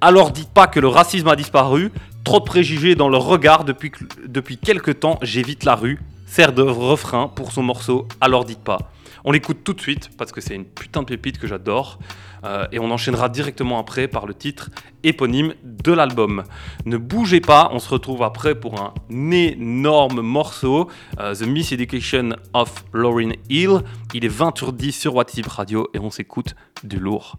Alors 0.00 0.32
dites 0.32 0.50
pas 0.50 0.66
que 0.66 0.80
le 0.80 0.88
racisme 0.88 1.28
a 1.28 1.36
disparu, 1.36 1.92
trop 2.24 2.40
de 2.40 2.44
préjugés 2.44 2.96
dans 2.96 3.08
leur 3.08 3.26
regard 3.26 3.64
depuis, 3.64 3.92
depuis 4.26 4.58
quelques 4.58 4.98
temps, 4.98 5.20
j'évite 5.22 5.62
la 5.62 5.76
rue, 5.76 6.00
sert 6.26 6.52
de 6.52 6.62
refrain 6.62 7.28
pour 7.28 7.52
son 7.52 7.62
morceau 7.62 8.08
Alors 8.20 8.44
dites 8.44 8.64
pas. 8.64 8.90
On 9.24 9.32
l'écoute 9.32 9.62
tout 9.64 9.72
de 9.72 9.80
suite 9.80 10.10
parce 10.16 10.32
que 10.32 10.40
c'est 10.40 10.54
une 10.54 10.64
putain 10.64 11.02
de 11.02 11.06
pépite 11.06 11.38
que 11.38 11.46
j'adore. 11.46 11.98
Euh, 12.44 12.66
et 12.72 12.80
on 12.80 12.90
enchaînera 12.90 13.28
directement 13.28 13.78
après 13.78 14.08
par 14.08 14.26
le 14.26 14.34
titre 14.34 14.70
éponyme 15.04 15.54
de 15.62 15.92
l'album. 15.92 16.42
Ne 16.86 16.96
bougez 16.96 17.40
pas, 17.40 17.70
on 17.72 17.78
se 17.78 17.88
retrouve 17.88 18.22
après 18.22 18.56
pour 18.56 18.80
un 18.80 18.94
énorme 19.30 20.22
morceau, 20.22 20.90
euh, 21.20 21.34
The 21.34 21.42
Miss 21.42 21.70
Education 21.72 22.30
of 22.52 22.84
Lauryn 22.92 23.32
Hill. 23.48 23.82
Il 24.12 24.24
est 24.24 24.28
20 24.28 24.58
sur 24.58 24.72
10 24.72 24.92
sur 24.92 25.14
WhatsApp 25.14 25.46
Radio 25.46 25.88
et 25.94 26.00
on 26.00 26.10
s'écoute 26.10 26.56
du 26.82 26.98
lourd. 26.98 27.36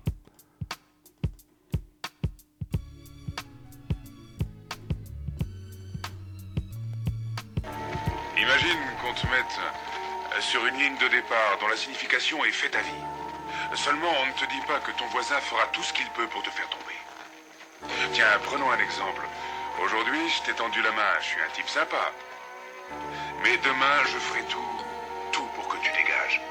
Imagine 8.38 8.80
qu'on 9.02 9.14
te 9.14 9.26
mette 9.28 9.83
sur 10.44 10.66
une 10.66 10.78
ligne 10.78 10.98
de 10.98 11.08
départ 11.08 11.58
dont 11.60 11.68
la 11.68 11.78
signification 11.78 12.44
est 12.44 12.52
fait 12.52 12.70
ta 12.70 12.82
vie. 12.82 13.04
Seulement, 13.76 14.12
on 14.22 14.26
ne 14.28 14.34
te 14.34 14.46
dit 14.52 14.62
pas 14.68 14.80
que 14.80 14.92
ton 14.92 15.06
voisin 15.08 15.40
fera 15.40 15.66
tout 15.68 15.82
ce 15.82 15.94
qu'il 15.94 16.10
peut 16.10 16.28
pour 16.28 16.44
te 16.44 16.50
faire 16.50 16.68
tomber. 16.70 17.96
Tiens, 18.14 18.40
prenons 18.44 18.70
un 18.70 18.80
exemple. 18.80 19.24
Aujourd'hui, 19.82 20.30
je 20.30 20.42
t'ai 20.44 20.54
tendu 20.54 20.82
la 20.82 20.92
main, 20.92 21.14
je 21.22 21.26
suis 21.26 21.42
un 21.42 21.50
type 21.56 21.70
sympa. 21.70 22.12
Mais 23.42 23.58
demain, 23.58 24.04
je 24.06 24.18
ferai 24.18 24.44
tout, 24.44 24.82
tout 25.32 25.48
pour 25.56 25.68
que 25.70 25.78
tu 25.78 25.92
dégages. 25.92 26.42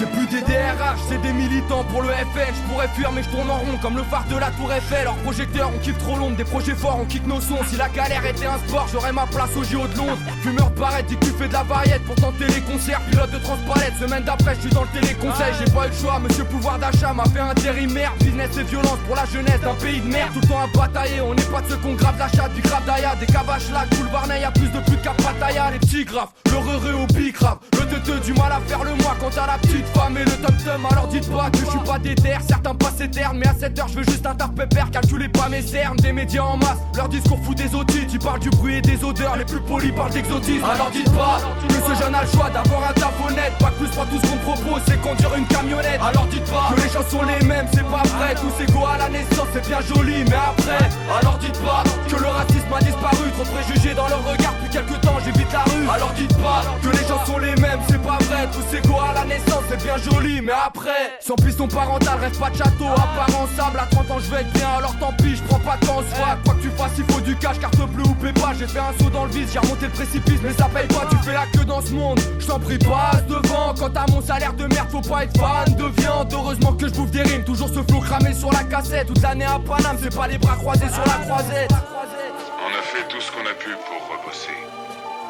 C'est 0.00 0.10
plus 0.12 0.26
des 0.28 0.40
DRH, 0.40 0.98
c'est 1.10 1.20
des 1.20 1.34
militants 1.34 1.84
pour 1.84 2.00
le 2.00 2.08
FN. 2.08 2.54
Je 2.54 2.72
pourrais 2.72 2.88
fuir, 2.88 3.12
mais 3.12 3.22
je 3.22 3.28
tourne 3.28 3.50
en 3.50 3.58
rond 3.58 3.76
comme 3.82 3.98
le 3.98 4.02
phare 4.04 4.24
de 4.30 4.36
la 4.38 4.50
Tour 4.52 4.72
Eiffel. 4.72 5.04
Leurs 5.04 5.16
projecteurs, 5.16 5.70
on 5.76 5.78
kiffe 5.78 5.98
trop 5.98 6.16
l'ombre, 6.16 6.36
des 6.36 6.44
projets 6.44 6.74
forts, 6.74 7.00
on 7.02 7.04
kick 7.04 7.26
nos 7.26 7.38
sons. 7.38 7.58
Si 7.68 7.76
la 7.76 7.90
galère 7.90 8.24
était 8.24 8.46
un 8.46 8.56
sport, 8.66 8.86
j'aurais 8.90 9.12
ma 9.12 9.26
place 9.26 9.50
au 9.58 9.62
JO 9.62 9.86
de 9.88 9.98
Londres. 9.98 10.16
Fumeur 10.40 10.70
barrette, 10.70 11.04
dit 11.04 11.16
que 11.18 11.26
tu 11.26 11.32
fais 11.32 11.48
de 11.48 11.52
la 11.52 11.64
variette 11.64 12.02
pour 12.06 12.14
tenter 12.14 12.46
les 12.46 12.62
concerts. 12.62 13.02
Pilote 13.10 13.30
de 13.30 13.38
transpalette, 13.40 13.92
semaine 14.00 14.24
d'après, 14.24 14.54
je 14.54 14.60
suis 14.62 14.70
dans 14.70 14.84
le 14.84 14.88
téléconseil. 14.88 15.52
J'ai 15.58 15.70
pas 15.70 15.86
eu 15.86 15.90
le 15.90 15.94
choix, 15.94 16.18
monsieur 16.18 16.44
pouvoir 16.44 16.78
d'achat 16.78 17.12
m'a 17.12 17.24
fait 17.24 17.40
intérimaire. 17.40 18.14
Business 18.20 18.56
et 18.56 18.62
violence 18.62 18.98
pour 19.06 19.16
la 19.16 19.26
jeunesse 19.26 19.60
d'un 19.60 19.74
pays 19.74 20.00
de 20.00 20.08
merde. 20.08 20.30
Tout 20.32 20.40
le 20.40 20.48
temps 20.48 20.62
à 20.62 20.78
batailler, 20.78 21.20
on 21.20 21.34
n'est 21.34 21.42
pas 21.42 21.60
de 21.60 21.68
ceux 21.68 21.76
qu'on 21.76 21.92
grave 21.92 22.16
la 22.18 22.28
chatte, 22.28 22.54
du 22.54 22.62
grave 22.62 22.86
d'Aya, 22.86 23.16
des 23.16 23.26
cabaches 23.26 23.70
là, 23.70 23.84
tout 23.90 24.02
le 24.02 24.08
Varney, 24.08 24.40
y'a 24.40 24.50
plus 24.50 24.72
de 24.72 24.80
plus 24.80 24.96
de 24.96 25.02
capataya. 25.02 25.70
Les 25.72 25.78
petits 25.78 26.06
graves, 26.06 26.30
le 26.46 26.56
re 26.56 27.02
au 27.02 27.06
grave, 27.32 27.58
le 27.72 27.86
teuteux 27.86 28.20
du 28.20 28.32
mal 28.32 28.50
à 28.50 28.60
faire 28.66 28.82
le 28.82 28.94
moi 28.94 29.14
quand 29.20 29.28
t'as 29.28 29.46
la 29.46 29.58
petite 29.58 29.89
femme 29.94 30.16
et 30.16 30.24
le 30.24 30.32
tom 30.32 30.56
tom. 30.64 30.86
Alors 30.90 31.06
dites 31.08 31.30
pas 31.30 31.50
que 31.50 31.58
je 31.58 31.66
suis 31.66 31.78
pas 31.80 31.98
déter, 31.98 32.34
certains 32.46 32.74
passent 32.74 33.00
éternes, 33.00 33.38
mais 33.38 33.48
à 33.48 33.54
cette 33.58 33.78
heure 33.78 33.88
je 33.88 33.96
veux 33.98 34.04
juste 34.04 34.26
un 34.26 34.34
tard 34.34 34.52
pépère, 34.52 34.90
calculez 34.90 35.28
pas 35.28 35.48
mes 35.48 35.62
cernes. 35.62 35.96
Des 35.96 36.12
médias 36.12 36.42
en 36.42 36.56
masse, 36.56 36.78
leur 36.96 37.08
discours 37.08 37.38
fout 37.44 37.56
des 37.56 37.74
audits, 37.74 38.06
tu 38.06 38.18
parles 38.18 38.40
du 38.40 38.50
bruit 38.50 38.76
et 38.76 38.82
des 38.82 39.02
odeurs, 39.04 39.36
les 39.36 39.44
plus 39.44 39.60
polis 39.60 39.92
parlent 39.92 40.12
d'exotisme. 40.12 40.64
Alors 40.64 40.90
dites 40.90 41.10
pas 41.12 41.38
que 41.68 41.74
ce 41.74 42.02
jeune 42.02 42.14
a 42.14 42.22
le 42.22 42.28
choix 42.28 42.50
d'avoir 42.50 42.90
un 42.90 42.92
taf 42.92 43.14
honnête, 43.26 43.52
pas 43.58 43.70
plus 43.78 43.88
pas 43.88 44.06
tout 44.06 44.18
ce 44.22 44.30
qu'on 44.30 44.38
propose, 44.38 44.82
c'est 44.86 45.00
conduire 45.00 45.34
une 45.36 45.46
camionnette. 45.46 46.00
Alors 46.02 46.26
dites 46.26 46.50
pas 46.50 46.70
que 46.74 46.80
les 46.80 46.88
gens 46.88 47.04
sont 47.08 47.22
les 47.22 47.44
mêmes, 47.46 47.66
c'est 47.72 47.86
pas 47.86 48.02
vrai, 48.16 48.34
tous 48.34 48.62
égaux 48.62 48.86
à 48.86 48.98
la 48.98 49.08
naissance, 49.08 49.48
c'est 49.52 49.66
bien 49.66 49.80
joli, 49.80 50.24
mais 50.24 50.36
après, 50.36 50.88
alors 51.20 51.38
dites 51.38 51.58
pas 51.60 51.84
que 52.08 52.16
le 52.16 52.28
racisme 52.28 52.72
a 52.74 52.80
disparu, 52.80 53.30
trop 53.32 53.44
préjugés 53.54 53.94
dans 53.94 54.08
leur 54.08 54.24
regard, 54.24 54.54
depuis 54.60 54.70
quelques 54.70 55.00
temps 55.00 55.18
j'évite 55.24 55.52
la 55.52 55.64
rue. 55.64 55.88
Alors 55.88 56.12
dites 56.16 56.36
pas 56.38 56.62
que 56.82 56.88
les 56.88 57.06
gens 57.06 57.24
sont 57.26 57.38
les 57.38 57.54
mêmes, 57.60 57.80
c'est 57.88 58.02
pas 58.02 58.18
vrai, 58.28 58.48
tous 58.52 58.76
égaux 58.76 59.00
à 59.00 59.12
la 59.14 59.24
naissance, 59.24 59.64
c'est 59.70 59.84
bien 59.84 59.96
joli, 59.98 60.40
mais 60.40 60.52
après, 60.52 61.16
sans 61.20 61.36
piston 61.36 61.68
parental, 61.68 62.18
reste 62.18 62.40
pas 62.40 62.50
de 62.50 62.56
château, 62.56 62.86
à 62.86 63.06
part 63.14 63.28
ensemble, 63.28 63.78
à 63.78 63.86
30 63.86 64.10
ans 64.10 64.18
je 64.18 64.30
vais 64.30 64.40
être 64.40 64.52
bien, 64.52 64.68
alors 64.68 64.96
tant 64.98 65.12
pis, 65.12 65.36
je 65.36 65.42
prends 65.44 65.60
pas 65.60 65.76
de 65.76 65.86
temps, 65.86 66.02
soit 66.12 66.38
quoi 66.44 66.54
que 66.54 66.62
tu 66.62 66.70
fasses, 66.70 66.98
il 66.98 67.04
faut 67.04 67.20
du 67.20 67.36
cash, 67.36 67.60
carte 67.60 67.76
bleue 67.76 68.02
ou 68.04 68.32
pas, 68.32 68.52
j'ai 68.58 68.66
fait 68.66 68.80
un 68.80 68.92
saut 69.00 69.10
dans 69.10 69.26
le 69.26 69.30
vide, 69.30 69.48
j'ai 69.52 69.60
remonté 69.60 69.86
le 69.86 69.92
précipice, 69.92 70.40
mais 70.42 70.52
ça 70.54 70.68
paye 70.74 70.88
pas, 70.88 71.06
tu 71.08 71.16
fais 71.18 71.34
la 71.34 71.46
queue 71.46 71.64
dans 71.64 71.80
ce 71.80 71.92
monde, 71.92 72.18
je 72.40 72.46
t'en 72.46 72.58
prie, 72.58 72.78
passe 72.78 73.24
devant, 73.28 73.74
quand 73.78 73.90
t'as 73.90 74.06
mon 74.08 74.20
salaire 74.20 74.54
de 74.54 74.66
merde, 74.66 74.90
faut 74.90 75.00
pas 75.02 75.24
être 75.24 75.38
fan 75.38 75.72
de 75.76 75.84
viande, 76.00 76.32
heureusement 76.32 76.72
que 76.72 76.88
je 76.88 76.92
bouffe 76.92 77.12
des 77.12 77.22
rimes, 77.22 77.44
toujours 77.44 77.68
ce 77.68 77.82
flot 77.88 78.00
cramé 78.00 78.34
sur 78.34 78.50
la 78.50 78.64
cassette, 78.64 79.06
toute 79.06 79.22
l'année 79.22 79.44
à 79.44 79.60
Paname, 79.60 79.98
c'est 80.02 80.14
pas 80.14 80.26
les 80.26 80.38
bras 80.38 80.56
croisés 80.56 80.88
sur 80.88 81.04
la 81.06 81.24
croisette. 81.26 81.70
On 81.70 82.76
a 82.76 82.82
fait 82.82 83.06
tout 83.08 83.20
ce 83.20 83.30
qu'on 83.30 83.46
a 83.46 83.54
pu 83.54 83.70
pour 83.70 84.18
rebosser. 84.18 84.50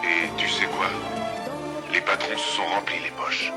Et 0.02 0.30
tu 0.38 0.48
sais 0.48 0.64
quoi? 0.64 0.86
Les 1.92 2.00
patrons 2.00 2.38
se 2.38 2.56
sont 2.56 2.62
remplis 2.74 3.00
les 3.04 3.10
poches. 3.10 3.52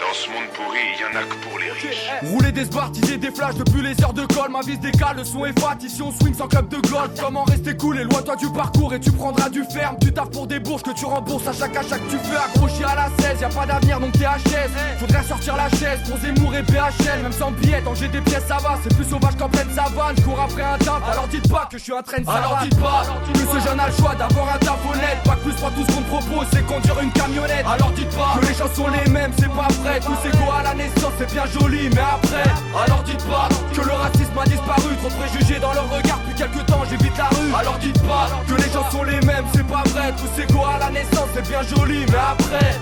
Dans 0.00 0.12
ce 0.12 0.28
monde 0.28 0.48
pourri, 0.54 0.80
il 0.94 1.00
y 1.00 1.04
en 1.04 1.20
a 1.20 1.24
que 1.24 1.34
pour 1.46 1.58
les 1.58 1.70
riches. 1.70 2.10
Rouler 2.22 2.52
des 2.52 2.64
spartiser 2.64 3.16
des 3.16 3.30
flashs 3.30 3.54
depuis 3.54 3.82
les 3.82 4.02
heures 4.02 4.12
de 4.12 4.24
colle. 4.26 4.50
Ma 4.50 4.60
vie 4.60 4.74
se 4.74 4.80
décale, 4.80 5.16
le 5.18 5.24
son 5.24 5.44
est 5.44 5.58
fat. 5.58 5.76
Ici 5.82 6.02
on 6.02 6.10
swing 6.10 6.34
sans 6.34 6.48
club 6.48 6.68
de 6.68 6.76
golf. 6.88 7.10
Comment 7.20 7.44
rester 7.44 7.76
cool 7.76 8.00
et 8.00 8.04
loin 8.04 8.22
toi 8.22 8.34
du 8.36 8.50
parcours 8.50 8.94
et 8.94 9.00
tu 9.00 9.12
prendras 9.12 9.48
du 9.48 9.62
ferme. 9.72 9.96
Tu 10.00 10.12
taffes 10.12 10.30
pour 10.30 10.46
des 10.46 10.58
bourses 10.58 10.82
que 10.82 10.90
tu 10.90 11.04
rembourses 11.04 11.46
à 11.46 11.52
chaque 11.52 11.76
achat 11.76 11.98
que 11.98 12.10
tu 12.10 12.18
fais. 12.18 12.36
Accroché 12.36 12.84
à 12.84 12.94
la 12.94 13.10
16, 13.20 13.40
y 13.40 13.44
a 13.44 13.48
pas 13.48 13.66
d'avenir 13.66 14.00
donc 14.00 14.12
t'es 14.12 14.24
HS. 14.24 14.98
Faudrait 14.98 15.22
sortir 15.22 15.56
la 15.56 15.68
chaise 15.70 16.00
pour 16.08 16.18
Zemmour 16.18 16.54
et 16.56 16.62
BHL. 16.62 17.22
Même 17.22 17.32
sans 17.32 17.52
billet, 17.52 17.82
j'ai 17.94 18.08
des 18.08 18.20
pièces 18.20 18.46
ça 18.48 18.56
va. 18.56 18.78
C'est 18.82 18.94
plus 18.94 19.04
sauvage 19.04 19.36
qu'en 19.36 19.48
pleine 19.48 19.70
savane. 19.70 20.16
Cours 20.24 20.40
après 20.40 20.62
un 20.62 20.78
taf. 20.78 21.02
Alors 21.10 21.28
dites 21.28 21.48
pas 21.48 21.68
que 21.70 21.78
je 21.78 21.84
suis 21.84 21.92
un 21.92 22.02
train 22.02 22.18
Alors 22.26 22.58
dites 22.62 22.80
pas 22.80 23.04
que 23.32 23.38
ce 23.38 23.68
jeune 23.68 23.78
a 23.78 23.88
le 23.88 23.94
choix 23.94 24.14
d'avoir 24.14 24.54
un 24.54 24.58
taf 24.58 24.78
honnête. 24.90 25.18
Pas 25.24 25.36
que 25.36 25.40
plus 25.40 25.54
pas 25.54 25.70
tout 25.70 25.84
ce 25.86 25.94
qu'on 25.94 26.02
propose, 26.02 26.46
c'est 26.52 26.66
conduire 26.66 27.00
une 27.00 27.12
camionnette. 27.12 27.66
Alors 27.66 27.92
dites 27.92 28.10
pas 28.10 28.38
que 28.40 28.46
les 28.46 28.54
sont 28.54 28.88
les 28.88 29.10
mêmes, 29.10 29.32
c'est 29.38 29.48
pas 29.48 29.68
vrai. 29.82 29.83
Tous 29.84 30.28
égaux 30.28 30.50
à 30.50 30.62
la 30.62 30.74
naissance, 30.74 31.12
c'est 31.18 31.30
bien 31.30 31.44
joli, 31.46 31.90
mais 31.90 32.00
après, 32.00 32.42
alors 32.74 33.02
dites 33.04 33.22
pas 33.26 33.48
que 33.74 33.86
le 33.86 33.92
racisme 33.92 34.38
a 34.38 34.44
disparu. 34.44 34.96
Trop 34.96 35.10
préjugés 35.10 35.60
dans 35.60 35.72
leur 35.74 35.88
regard, 35.90 36.18
depuis 36.20 36.34
quelques 36.34 36.66
temps 36.66 36.82
j'évite 36.88 37.16
la 37.18 37.28
rue. 37.28 37.54
Alors 37.54 37.78
dites 37.78 38.02
pas 38.02 38.28
que 38.48 38.54
les 38.54 38.70
gens 38.72 38.90
sont 38.90 39.04
les 39.04 39.20
mêmes, 39.20 39.44
c'est 39.54 39.66
pas 39.66 39.82
vrai. 39.86 40.12
Tous 40.16 40.42
égaux 40.42 40.64
à 40.64 40.78
la 40.78 40.90
naissance, 40.90 41.28
c'est 41.34 41.46
bien 41.46 41.62
joli, 41.62 42.06
mais 42.08 42.16
après. 42.16 42.80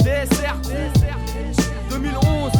DSR, 0.00 0.56
2011. 1.90 2.52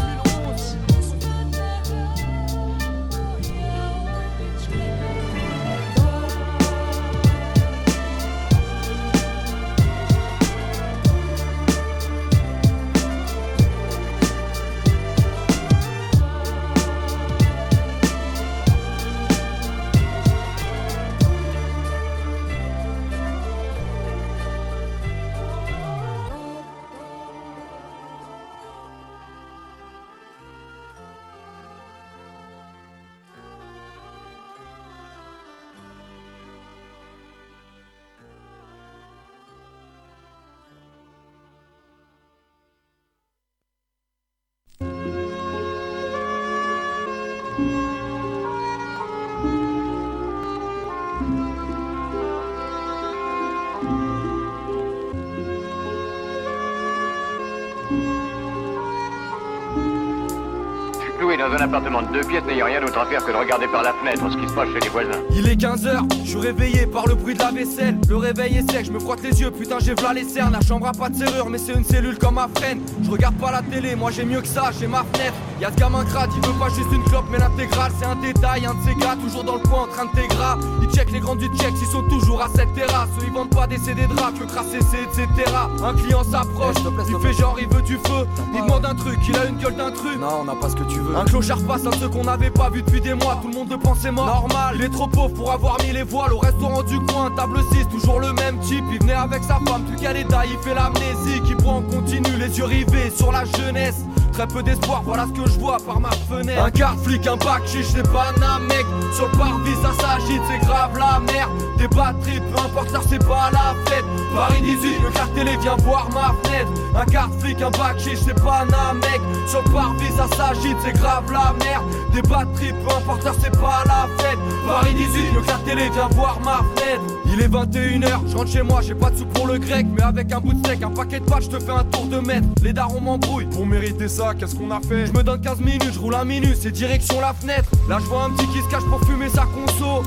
the 61.72 61.81
appartement 61.92 62.02
de 62.02 62.12
deux 62.12 62.26
pièces 62.26 62.44
n'ayant 62.44 62.66
rien 62.66 62.80
d'autre 62.80 62.98
à 62.98 63.06
faire 63.06 63.24
que 63.24 63.30
de 63.30 63.36
regarder 63.36 63.66
par 63.68 63.82
la 63.82 63.92
fenêtre 63.92 64.22
ce 64.30 64.36
qui 64.36 64.48
se 64.48 64.54
passe 64.54 64.68
chez 64.72 64.80
les 64.80 64.88
voisins. 64.88 65.20
Il 65.30 65.48
est 65.48 65.60
15h, 65.60 66.24
je 66.24 66.28
suis 66.28 66.38
réveillé 66.38 66.86
par 66.86 67.06
le 67.06 67.14
bruit 67.14 67.34
de 67.34 67.38
la 67.40 67.50
vaisselle. 67.50 67.98
Le 68.08 68.16
réveil 68.16 68.58
est 68.58 68.70
sec, 68.70 68.86
je 68.86 68.92
me 68.92 68.98
frotte 68.98 69.22
les 69.22 69.40
yeux, 69.40 69.50
putain 69.50 69.78
j'ai 69.80 69.94
v'là 69.94 70.12
les 70.12 70.24
cernes. 70.24 70.52
La 70.52 70.60
chambre 70.60 70.86
a 70.86 70.92
pas 70.92 71.08
de 71.08 71.16
serrure, 71.16 71.48
mais 71.50 71.58
c'est 71.58 71.72
une 71.72 71.84
cellule 71.84 72.18
comme 72.18 72.34
ma 72.34 72.48
freine. 72.54 72.80
Je 73.02 73.10
regarde 73.10 73.36
pas 73.36 73.52
la 73.52 73.62
télé, 73.62 73.94
moi 73.94 74.10
j'ai 74.10 74.24
mieux 74.24 74.40
que 74.40 74.48
ça, 74.48 74.70
j'ai 74.78 74.86
ma 74.86 75.04
fenêtre. 75.12 75.34
Y'a 75.60 75.70
ce 75.70 75.76
gamin 75.76 76.04
crade, 76.04 76.30
il 76.36 76.46
veut 76.46 76.58
pas 76.58 76.68
juste 76.70 76.90
une 76.92 77.04
clope, 77.04 77.26
mais 77.30 77.38
l'intégrale 77.38 77.92
c'est 77.98 78.06
un 78.06 78.16
détail. 78.16 78.66
Un 78.66 78.74
de 78.74 78.82
ces 78.84 78.94
gars, 78.94 79.16
toujours 79.16 79.44
dans 79.44 79.56
le 79.56 79.62
coin 79.68 79.82
en 79.82 79.86
train 79.86 80.06
de 80.06 80.10
t'égras. 80.12 80.58
Il 80.82 80.88
check 80.88 81.10
les 81.12 81.20
grands 81.20 81.36
du 81.36 81.46
check, 81.58 81.72
ils 81.80 81.86
sont 81.86 82.02
toujours 82.08 82.42
à 82.42 82.48
cette 82.54 82.72
terrasse. 82.74 83.08
Eux 83.20 83.24
ils 83.26 83.32
vendent 83.32 83.54
pas 83.54 83.66
des 83.66 83.78
CD 83.78 84.06
de 84.06 84.20
rap, 84.20 84.38
que 84.38 84.44
crasser 84.44 84.80
c'est 84.90 85.02
etc. 85.02 85.50
Un 85.84 85.94
client 85.94 86.24
s'approche, 86.24 86.76
il 87.08 87.20
fait 87.20 87.32
genre 87.32 87.56
il 87.60 87.68
veut 87.68 87.82
du 87.82 87.96
feu. 87.96 88.26
Il 88.54 88.62
demande 88.62 88.86
un 88.86 88.94
truc, 88.94 89.18
il 89.28 89.36
a 89.36 89.44
une 89.46 89.58
gueule 89.58 89.76
d'intrus. 89.76 90.16
Non, 90.18 90.40
on 90.40 90.44
n'a 90.44 90.54
pas 90.54 90.68
ce 90.68 90.76
que 90.76 90.84
tu 90.84 90.98
veux. 90.98 91.16
Un 91.16 91.24
clochard 91.24 91.62
passe, 91.66 91.81
un 91.86 92.08
qu'on 92.08 92.24
n'avait 92.24 92.50
pas 92.50 92.70
vu 92.70 92.82
depuis 92.82 93.00
des 93.00 93.14
mois. 93.14 93.38
Tout 93.42 93.48
le 93.48 93.54
monde 93.54 93.70
le 93.70 93.78
pensait 93.78 94.10
mort. 94.10 94.26
Normal, 94.26 94.76
il 94.76 94.84
est 94.84 94.88
trop 94.88 95.06
pauvre 95.06 95.34
pour 95.34 95.52
avoir 95.52 95.78
mis 95.82 95.92
les 95.92 96.02
voiles 96.02 96.32
au 96.32 96.38
restaurant 96.38 96.82
du 96.82 96.98
coin. 97.00 97.30
Table 97.34 97.58
6, 97.72 97.88
toujours 97.88 98.20
le 98.20 98.32
même 98.32 98.58
type. 98.60 98.84
Il 98.92 98.98
venait 99.00 99.12
avec 99.12 99.42
sa 99.42 99.58
femme, 99.66 99.84
plus 99.84 99.96
qu'à 99.96 100.12
l'état, 100.12 100.44
il 100.44 100.58
fait 100.58 100.74
l'amnésie. 100.74 101.40
Qui 101.46 101.54
prend 101.54 101.78
en 101.78 101.82
continu, 101.82 102.30
les 102.38 102.58
yeux 102.58 102.64
rivés 102.64 103.10
sur 103.14 103.32
la 103.32 103.44
jeunesse. 103.44 104.04
Très 104.32 104.46
peu 104.46 104.62
d'espoir, 104.62 105.02
voilà 105.04 105.26
ce 105.26 105.40
que 105.40 105.48
je 105.48 105.58
vois 105.58 105.76
par 105.86 106.00
ma 106.00 106.10
fenêtre. 106.10 106.64
Un 106.64 106.70
quart 106.70 106.96
flic, 107.02 107.26
un 107.26 107.36
bac 107.36 107.62
chiche, 107.66 107.86
c'est 107.94 108.10
pas 108.10 108.32
un 108.40 108.60
mec. 108.60 108.86
Sur 109.14 109.26
le 109.26 109.38
parvis, 109.38 109.74
ça 109.82 109.92
s'agite, 110.00 110.40
c'est 110.48 110.66
grave 110.66 110.96
la 110.98 111.20
merde. 111.20 111.50
Des 111.76 111.88
batteries, 111.88 112.40
peu 112.40 112.58
importe, 112.58 112.90
ça 112.90 113.00
c'est 113.08 113.18
pas 113.18 113.50
la 113.52 113.74
fête. 113.90 114.04
Paris 114.34 114.62
18, 114.62 115.02
le 115.04 115.10
quart 115.10 115.32
télé 115.34 115.56
vient 115.58 115.76
voir 115.84 116.08
ma 116.14 116.34
fenêtre. 116.42 116.70
Un 116.96 117.04
quart 117.04 117.30
flic, 117.38 117.60
un 117.60 117.70
bac 117.70 117.98
chiche, 117.98 118.20
c'est 118.24 118.42
pas 118.42 118.62
un 118.62 118.94
mec. 118.94 119.20
Sur 119.46 119.62
le 119.62 119.70
parvis, 119.70 120.10
ça 120.16 120.26
s'agite, 120.34 120.76
c'est 120.82 120.92
grave 120.92 121.30
la 121.30 121.52
merde. 121.64 121.84
Des 122.14 122.22
batteries, 122.22 122.72
peu 122.72 122.94
importe, 122.94 123.22
ça 123.22 123.32
c'est 123.38 123.60
pas 123.60 123.84
la 123.84 124.08
fête. 124.16 124.38
Paris 124.66 124.94
18, 124.94 125.32
le 125.34 125.40
quart 125.42 125.62
télé 125.64 125.90
vient 125.90 126.08
voir 126.12 126.40
ma 126.42 126.60
fenêtre. 126.74 127.02
Il 127.34 127.40
est 127.40 127.48
21h, 127.48 128.28
je 128.28 128.36
rentre 128.36 128.50
chez 128.50 128.62
moi, 128.62 128.80
j'ai 128.82 128.94
pas 128.94 129.10
de 129.10 129.16
sous 129.16 129.26
pour 129.26 129.46
le 129.46 129.58
grec. 129.58 129.86
Mais 129.94 130.02
avec 130.02 130.32
un 130.32 130.40
bout 130.40 130.52
de 130.52 130.58
steak, 130.58 130.82
un 130.82 130.90
paquet 130.90 131.20
de 131.20 131.24
pâtes, 131.24 131.44
je 131.44 131.48
te 131.48 131.58
fais 131.58 131.72
un 131.72 131.84
tour 131.84 132.06
de 132.06 132.18
mètre. 132.18 132.46
Les 132.62 132.72
darons 132.72 133.00
m'embrouillent. 133.00 133.46
Pour 133.46 133.66
mériter 133.66 134.08
ça, 134.08 134.21
qu'est-ce 134.38 134.54
qu'on 134.54 134.70
a 134.70 134.80
fait 134.80 135.06
Je 135.06 135.12
me 135.12 135.22
donne 135.22 135.40
15 135.40 135.60
minutes, 135.60 135.92
je 135.92 135.98
roule 135.98 136.14
un 136.14 136.24
minute, 136.24 136.56
c'est 136.60 136.70
direction 136.70 137.20
la 137.20 137.34
fenêtre. 137.34 137.68
Là, 137.88 137.98
je 138.00 138.06
vois 138.06 138.24
un 138.24 138.30
petit 138.30 138.46
qui 138.48 138.60
se 138.62 138.68
cache 138.70 138.84
pour 138.84 139.00
fumer 139.04 139.28
sa 139.28 139.42
conso. 139.42 140.02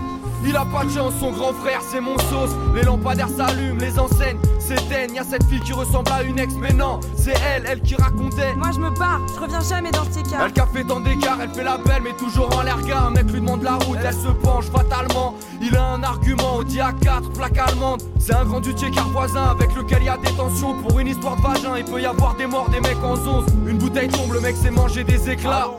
Il 0.46 0.56
a 0.56 0.66
pas 0.66 0.86
de 0.86 0.92
chance, 0.92 1.14
son 1.20 1.32
grand 1.32 1.54
frère 1.54 1.82
c'est 1.82 2.02
mon 2.02 2.18
sauce. 2.18 2.52
Les 2.76 2.84
lampadaires 2.84 3.30
s'allument, 3.30 3.80
les 3.80 4.00
enseignes 4.00 4.38
s'éteignent. 4.68 5.16
Y'a 5.16 5.24
cette 5.24 5.44
fille 5.46 5.62
qui 5.62 5.74
ressemble 5.74 6.12
à 6.12 6.24
une 6.24 6.40
ex, 6.40 6.54
mais 6.56 6.74
non, 6.74 7.00
c'est 7.16 7.36
elle, 7.48 7.66
elle 7.68 7.82
qui 7.82 7.96
racontait. 7.96 8.54
Moi 8.56 8.70
je 8.74 8.80
me 8.80 8.90
barre, 8.98 9.22
je 9.34 9.40
reviens 9.40 9.62
jamais 9.62 9.92
dans 9.92 10.06
ces 10.12 10.24
cas. 10.24 10.46
Elle 10.46 10.54
qui 10.54 10.60
a 10.60 10.68
fait 10.68 10.84
tant 10.84 11.00
d'écart, 11.00 11.38
elle 11.42 11.50
fait 11.52 11.64
la 11.64 11.78
belle, 11.78 12.02
mais 12.04 12.14
toujours 12.14 12.56
en 12.58 12.62
l'air 12.62 12.82
gars. 12.82 13.04
Un 13.08 13.12
mec 13.12 13.32
lui 13.32 13.42
demande 13.42 13.64
la 13.64 13.76
route, 13.76 14.00
elle 14.04 14.14
se 14.14 14.30
penche 14.30 14.66
fatalement. 14.66 15.36
Il 15.62 15.76
a 15.76 15.84
un 15.84 16.04
argument, 16.04 16.58
Audi 16.58 16.78
A4, 16.80 17.32
plaque 17.34 17.58
allemande. 17.58 18.02
C'est 18.20 18.34
un 18.34 18.46
grand 18.46 18.60
dutier 18.60 18.90
car 18.92 19.08
voisin 19.10 19.44
avec 19.44 19.76
lequel 19.76 20.00
il 20.02 20.06
y 20.06 20.10
a 20.10 20.18
des 20.18 20.32
tensions. 20.36 20.74
Pour 20.82 21.00
une 21.00 21.08
histoire 21.08 21.36
de 21.38 21.42
vagin, 21.42 21.78
il 21.78 21.86
peut 21.86 22.02
y 22.02 22.06
avoir 22.06 22.36
des 22.36 22.48
morts, 22.48 22.70
des 22.70 22.80
mecs 22.80 23.04
en 23.04 23.16
zonze. 23.16 23.46
Une 23.68 23.78
bouteille 23.78 24.10
tombe, 24.10 24.34
le 24.34 24.42
mec 24.42 24.56
s'est 24.56 24.72
mangé 24.72 25.04
des 25.04 25.30
éclats. 25.30 25.70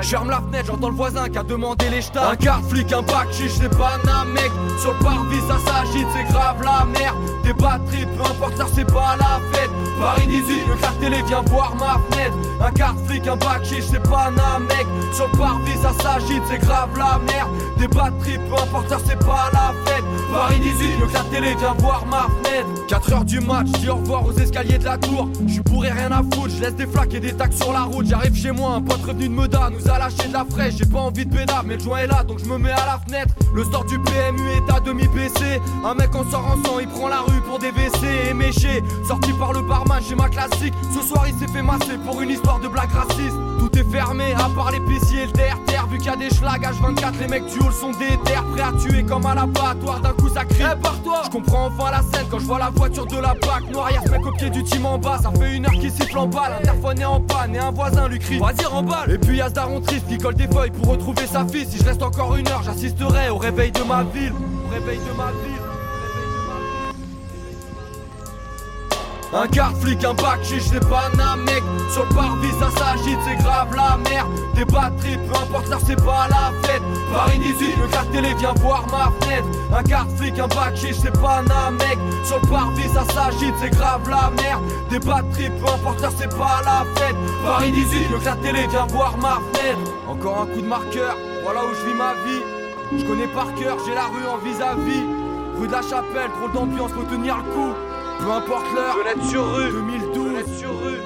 Je 0.00 0.08
ferme 0.08 0.30
la 0.30 0.40
fenêtre, 0.40 0.66
j'entends 0.66 0.88
le 0.88 0.94
voisin 0.94 1.28
qui 1.28 1.38
a 1.38 1.42
demandé 1.42 1.88
les 1.90 2.00
jetats. 2.00 2.30
Un 2.30 2.36
quart 2.36 2.62
flic, 2.68 2.92
un 2.92 3.02
bac 3.02 3.32
chiche, 3.32 3.52
c'est 3.60 3.76
pas 3.76 3.98
un 4.06 4.24
mec. 4.26 4.50
Sur 4.80 4.92
le 4.92 4.98
parvis, 5.00 5.40
ça 5.48 5.58
s'agite, 5.58 6.06
c'est 6.14 6.32
grave 6.32 6.62
la 6.62 6.84
merde. 6.84 7.16
Des 7.42 7.52
batteries, 7.52 8.06
peu 8.06 8.22
ça 8.56 8.66
c'est 8.74 8.84
pas 8.84 9.16
la 9.18 9.40
fête. 9.52 9.70
Paris 10.00 10.26
18, 10.26 10.66
le 10.68 10.76
quart 10.76 10.98
télé, 10.98 11.22
viens 11.26 11.42
voir 11.46 11.74
ma 11.76 12.00
fenêtre. 12.10 12.36
Un 12.60 12.70
quart 12.70 12.94
flic, 13.06 13.26
un 13.26 13.36
bac 13.36 13.64
chiche, 13.64 13.84
c'est 13.90 14.02
pas 14.02 14.28
un 14.28 14.60
mec. 14.60 14.86
Sur 15.12 15.28
le 15.32 15.38
parvis, 15.38 15.76
ça 15.80 15.92
s'agite, 16.02 16.42
c'est 16.48 16.58
grave 16.58 16.90
la 16.96 17.18
merde. 17.26 17.50
Des 17.78 17.88
batteries, 17.88 18.38
peu 18.38 18.54
importe, 18.54 18.92
c'est 19.06 19.18
pas 19.18 19.50
la 19.52 19.72
fête. 19.84 20.04
Paris 20.32 20.60
18, 20.60 21.00
le 21.00 21.06
quart 21.06 21.28
télé, 21.30 21.54
viens 21.58 21.74
voir 21.78 22.04
ma 22.06 22.22
fenêtre. 22.22 22.86
4 22.88 23.12
heures 23.12 23.24
du 23.24 23.40
match, 23.40 23.66
dis 23.66 23.88
au 23.88 23.96
revoir 23.96 24.26
aux 24.26 24.32
escaliers 24.32 24.78
de 24.78 24.84
la 24.84 24.98
tour. 24.98 25.28
Je 25.46 25.60
pourrais 25.60 25.92
rien 25.92 26.10
à 26.10 26.18
foutre, 26.18 26.50
je 26.56 26.60
laisse 26.60 26.74
des 26.74 26.86
flaques 26.86 27.14
et 27.14 27.20
des 27.20 27.32
tacs 27.32 27.52
sur 27.52 27.72
la 27.72 27.82
route. 27.82 28.06
J'arrive 28.06 28.34
chez 28.34 28.52
moi, 28.52 28.72
un 28.74 28.82
pote 28.82 29.02
revenu 29.02 29.28
de 29.28 29.34
Meda 29.34 29.70
nous 29.70 29.90
a 29.90 29.98
lâché 29.98 30.28
de 30.28 30.32
la 30.32 30.44
fraîche. 30.44 30.74
J'ai 30.76 30.86
pas 30.86 31.00
envie 31.00 31.26
de 31.26 31.34
bédard, 31.34 31.64
mais 31.64 31.74
le 31.76 31.80
joint 31.80 31.98
est 31.98 32.06
là, 32.06 32.22
donc 32.24 32.38
je 32.38 32.46
me 32.46 32.58
mets 32.58 32.72
à 32.72 32.86
la 32.86 33.00
fenêtre. 33.06 33.34
Le 33.54 33.64
store 33.64 33.84
du 33.84 33.98
PMU 33.98 34.50
est 34.50 34.72
à 34.72 34.80
demi 34.80 35.06
baissé. 35.08 35.60
Un 35.84 35.94
mec 35.94 36.14
en 36.14 36.28
sort 36.30 36.46
en 36.46 36.62
sang, 36.64 36.78
il 36.80 36.88
prend 36.88 37.08
la 37.08 37.20
rue 37.20 37.40
pour 37.48 37.58
des 37.58 37.70
WC 37.70 38.23
Sorti 39.06 39.32
par 39.34 39.52
le 39.52 39.60
barman 39.62 40.02
chez 40.02 40.14
ma 40.14 40.28
classique. 40.28 40.74
Ce 40.94 41.06
soir, 41.06 41.26
il 41.28 41.34
s'est 41.34 41.52
fait 41.52 41.62
masser 41.62 41.98
pour 42.04 42.20
une 42.22 42.30
histoire 42.30 42.58
de 42.58 42.68
blague 42.68 42.90
raciste. 42.90 43.36
Tout 43.58 43.78
est 43.78 43.84
fermé, 43.84 44.32
à 44.32 44.48
part 44.48 44.70
l'épicier 44.70 45.22
et 45.22 45.26
le 45.26 45.32
terre 45.32 45.58
Vu 45.90 45.98
qu'il 45.98 46.06
y 46.06 46.10
a 46.10 46.16
des 46.16 46.30
schlags 46.30 46.62
H24, 46.62 47.18
les 47.20 47.28
mecs 47.28 47.46
du 47.46 47.58
hall 47.60 47.72
sont 47.72 47.90
des 47.92 48.16
terres. 48.24 48.44
Prêts 48.52 48.62
à 48.62 48.72
tuer 48.72 49.02
comme 49.04 49.26
à 49.26 49.34
l'abattoir. 49.34 50.00
D'un 50.00 50.12
coup, 50.12 50.28
ça 50.28 50.44
crie. 50.44 50.62
Eh, 50.62 50.80
par 50.80 51.00
toi 51.02 51.22
Je 51.26 51.30
comprends 51.30 51.66
enfin 51.66 51.90
la 51.90 52.00
scène 52.00 52.26
quand 52.30 52.38
je 52.38 52.46
vois 52.46 52.58
la 52.58 52.70
voiture 52.70 53.06
de 53.06 53.16
la 53.16 53.34
BAC 53.34 53.70
noire. 53.70 53.90
Y'a 53.92 54.00
ce 54.02 54.10
mec 54.10 54.26
au 54.26 54.32
pied 54.32 54.50
du 54.50 54.64
team 54.64 54.86
en 54.86 54.98
bas. 54.98 55.18
Ça 55.22 55.30
fait 55.30 55.56
une 55.56 55.66
heure 55.66 55.72
qu'il 55.72 55.90
siffle 55.90 56.18
en 56.18 56.26
bas. 56.26 56.48
L'interphone 56.48 57.00
est 57.00 57.04
en 57.04 57.20
panne 57.20 57.54
et 57.54 57.58
un 57.58 57.70
voisin 57.70 58.08
lui 58.08 58.18
crie. 58.18 58.38
Vas-y, 58.38 58.64
remballe. 58.64 59.12
Et 59.12 59.18
puis 59.18 59.36
y'a 59.36 59.48
ce 59.48 59.54
daron 59.54 59.80
triste 59.80 60.08
qui 60.08 60.18
colle 60.18 60.34
des 60.34 60.48
feuilles 60.48 60.70
pour 60.70 60.92
retrouver 60.92 61.26
sa 61.26 61.46
fille. 61.46 61.66
Si 61.68 61.78
je 61.78 61.84
reste 61.84 62.02
encore 62.02 62.34
une 62.36 62.48
heure, 62.48 62.62
j'assisterai 62.64 63.28
au 63.28 63.36
réveil 63.36 63.70
de 63.70 63.82
ma 63.82 64.02
ville. 64.02 64.32
Au 64.66 64.72
réveil 64.72 64.98
de 64.98 65.16
ma 65.16 65.30
ville. 65.44 65.63
Un 69.34 69.48
quart 69.48 69.72
flic, 69.80 70.04
un 70.04 70.14
bac 70.14 70.44
chiche, 70.44 70.70
pas 70.88 71.10
un 71.18 71.36
mec. 71.36 71.62
Sur 71.90 72.04
le 72.04 72.14
parvis 72.14 72.52
ça 72.60 72.70
s'agite, 72.70 73.18
c'est 73.26 73.34
grave 73.42 73.74
la 73.74 73.96
merde. 74.08 74.28
Des 74.54 74.64
batteries, 74.64 75.16
peu 75.16 75.36
importe 75.36 75.66
ça 75.66 75.78
c'est 75.84 75.96
pas 75.96 76.28
la 76.30 76.52
fête. 76.62 76.82
Paris 77.12 77.40
18, 77.40 77.74
le 77.82 77.88
quart 77.88 78.08
télé 78.10 78.32
viens 78.38 78.54
voir 78.60 78.86
ma 78.92 79.10
fenêtre. 79.18 79.48
Un 79.76 79.82
quart 79.82 80.06
flic, 80.16 80.38
un 80.38 80.46
bac 80.46 80.76
chiche, 80.76 80.98
c'est 81.02 81.20
pas 81.20 81.40
un 81.40 81.70
mec. 81.72 81.98
Sur 82.22 82.38
le 82.42 82.48
parvis 82.48 82.88
ça 82.94 83.04
s'agite, 83.12 83.54
c'est 83.60 83.70
grave 83.70 84.08
la 84.08 84.30
merde. 84.40 84.62
Des 84.88 85.00
batteries, 85.00 85.50
peu 85.50 85.66
importe 85.66 85.98
ça 85.98 86.10
c'est 86.16 86.30
pas 86.30 86.60
la 86.64 86.84
fête. 86.94 87.16
Paris 87.44 87.72
18, 87.72 88.10
le 88.12 88.18
quart 88.18 88.38
télé 88.38 88.68
viens 88.68 88.86
voir 88.86 89.16
ma 89.16 89.40
fenêtre. 89.52 89.90
Encore 90.08 90.42
un 90.42 90.46
coup 90.46 90.60
de 90.60 90.68
marqueur, 90.68 91.16
voilà 91.42 91.64
où 91.64 91.74
je 91.74 91.90
vis 91.90 91.98
ma 91.98 92.14
vie. 92.24 93.00
Je 93.00 93.04
connais 93.04 93.26
par 93.26 93.52
cœur, 93.56 93.78
j'ai 93.84 93.94
la 93.96 94.04
rue 94.04 94.28
en 94.28 94.38
vis-à-vis. 94.38 95.02
Rue 95.58 95.66
de 95.66 95.72
la 95.72 95.82
Chapelle, 95.82 96.30
trop 96.38 96.48
d'ambiance, 96.48 96.92
faut 96.92 97.02
tenir 97.02 97.36
le 97.38 97.42
coup 97.42 97.74
peu 98.18 98.30
importe 98.30 98.66
l'heure, 98.74 98.96
fenêtre 98.96 99.24
sur 99.30 99.54
rue. 99.54 99.70
2012, 99.72 100.24
fenêtre 100.24 100.48
sur 100.58 100.80
rue. 100.80 101.00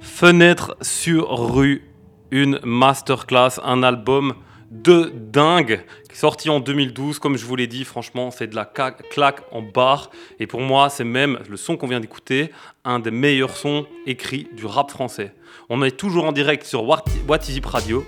Fenêtre 0.00 0.76
sur 0.82 1.54
rue, 1.54 1.82
une 2.30 2.60
masterclass, 2.62 3.58
un 3.64 3.82
album 3.82 4.34
de 4.70 5.12
dingue, 5.14 5.82
sorti 6.12 6.48
en 6.48 6.60
2012. 6.60 7.18
Comme 7.18 7.36
je 7.36 7.44
vous 7.44 7.56
l'ai 7.56 7.66
dit, 7.66 7.84
franchement, 7.84 8.30
c'est 8.30 8.46
de 8.46 8.54
la 8.54 8.64
claque 8.64 9.42
en 9.52 9.62
barre. 9.62 10.10
Et 10.38 10.46
pour 10.46 10.60
moi, 10.60 10.88
c'est 10.90 11.04
même 11.04 11.38
le 11.48 11.56
son 11.56 11.76
qu'on 11.76 11.88
vient 11.88 12.00
d'écouter, 12.00 12.50
un 12.84 12.98
des 12.98 13.10
meilleurs 13.10 13.56
sons 13.56 13.86
écrits 14.06 14.48
du 14.56 14.66
rap 14.66 14.90
français. 14.90 15.34
On 15.68 15.82
est 15.82 15.96
toujours 15.96 16.24
en 16.24 16.32
direct 16.32 16.64
sur 16.64 16.84
What 16.84 17.04
Is 17.48 17.56
It 17.56 17.66
Radio. 17.66 18.06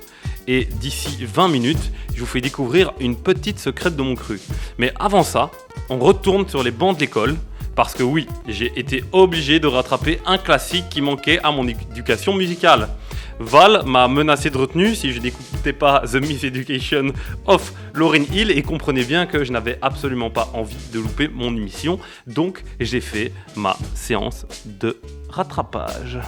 Et 0.48 0.64
d'ici 0.64 1.25
20 1.25 1.48
minutes, 1.48 1.92
je 2.14 2.20
vous 2.20 2.27
fais 2.27 2.40
découvrir 2.40 2.92
une 2.98 3.16
petite 3.16 3.59
secrète 3.59 3.94
de 3.94 4.03
mon 4.03 4.14
cru. 4.14 4.40
Mais 4.79 4.92
avant 4.98 5.22
ça, 5.22 5.51
on 5.88 5.98
retourne 5.98 6.48
sur 6.48 6.62
les 6.62 6.72
bancs 6.72 6.96
de 6.96 7.01
l'école. 7.01 7.37
Parce 7.75 7.94
que 7.94 8.03
oui, 8.03 8.27
j'ai 8.46 8.70
été 8.79 9.03
obligé 9.12 9.59
de 9.59 9.66
rattraper 9.66 10.20
un 10.27 10.37
classique 10.37 10.90
qui 10.90 11.01
manquait 11.01 11.40
à 11.42 11.51
mon 11.53 11.66
éducation 11.66 12.35
musicale. 12.35 12.88
Val 13.43 13.83
m'a 13.85 14.09
menacé 14.09 14.51
de 14.51 14.57
retenue 14.57 14.95
si 14.95 15.13
je 15.13 15.21
n'écoutais 15.21 15.73
pas 15.73 16.03
The 16.07 16.15
Miss 16.15 16.45
Education 16.45 17.13
of 17.47 17.73
Lauryn 17.93 18.25
Hill 18.33 18.51
et 18.51 18.63
comprenez 18.63 19.05
bien 19.05 19.27
que 19.27 19.45
je 19.45 19.53
n'avais 19.53 19.79
absolument 19.83 20.31
pas 20.31 20.49
envie 20.55 20.77
de 20.93 21.01
louper 21.01 21.29
mon 21.29 21.55
émission. 21.57 21.99
Donc 22.27 22.63
j'ai 22.79 23.01
fait 23.01 23.33
ma 23.57 23.77
séance 23.95 24.47
de 24.65 24.97
rattrapage. 25.29 26.21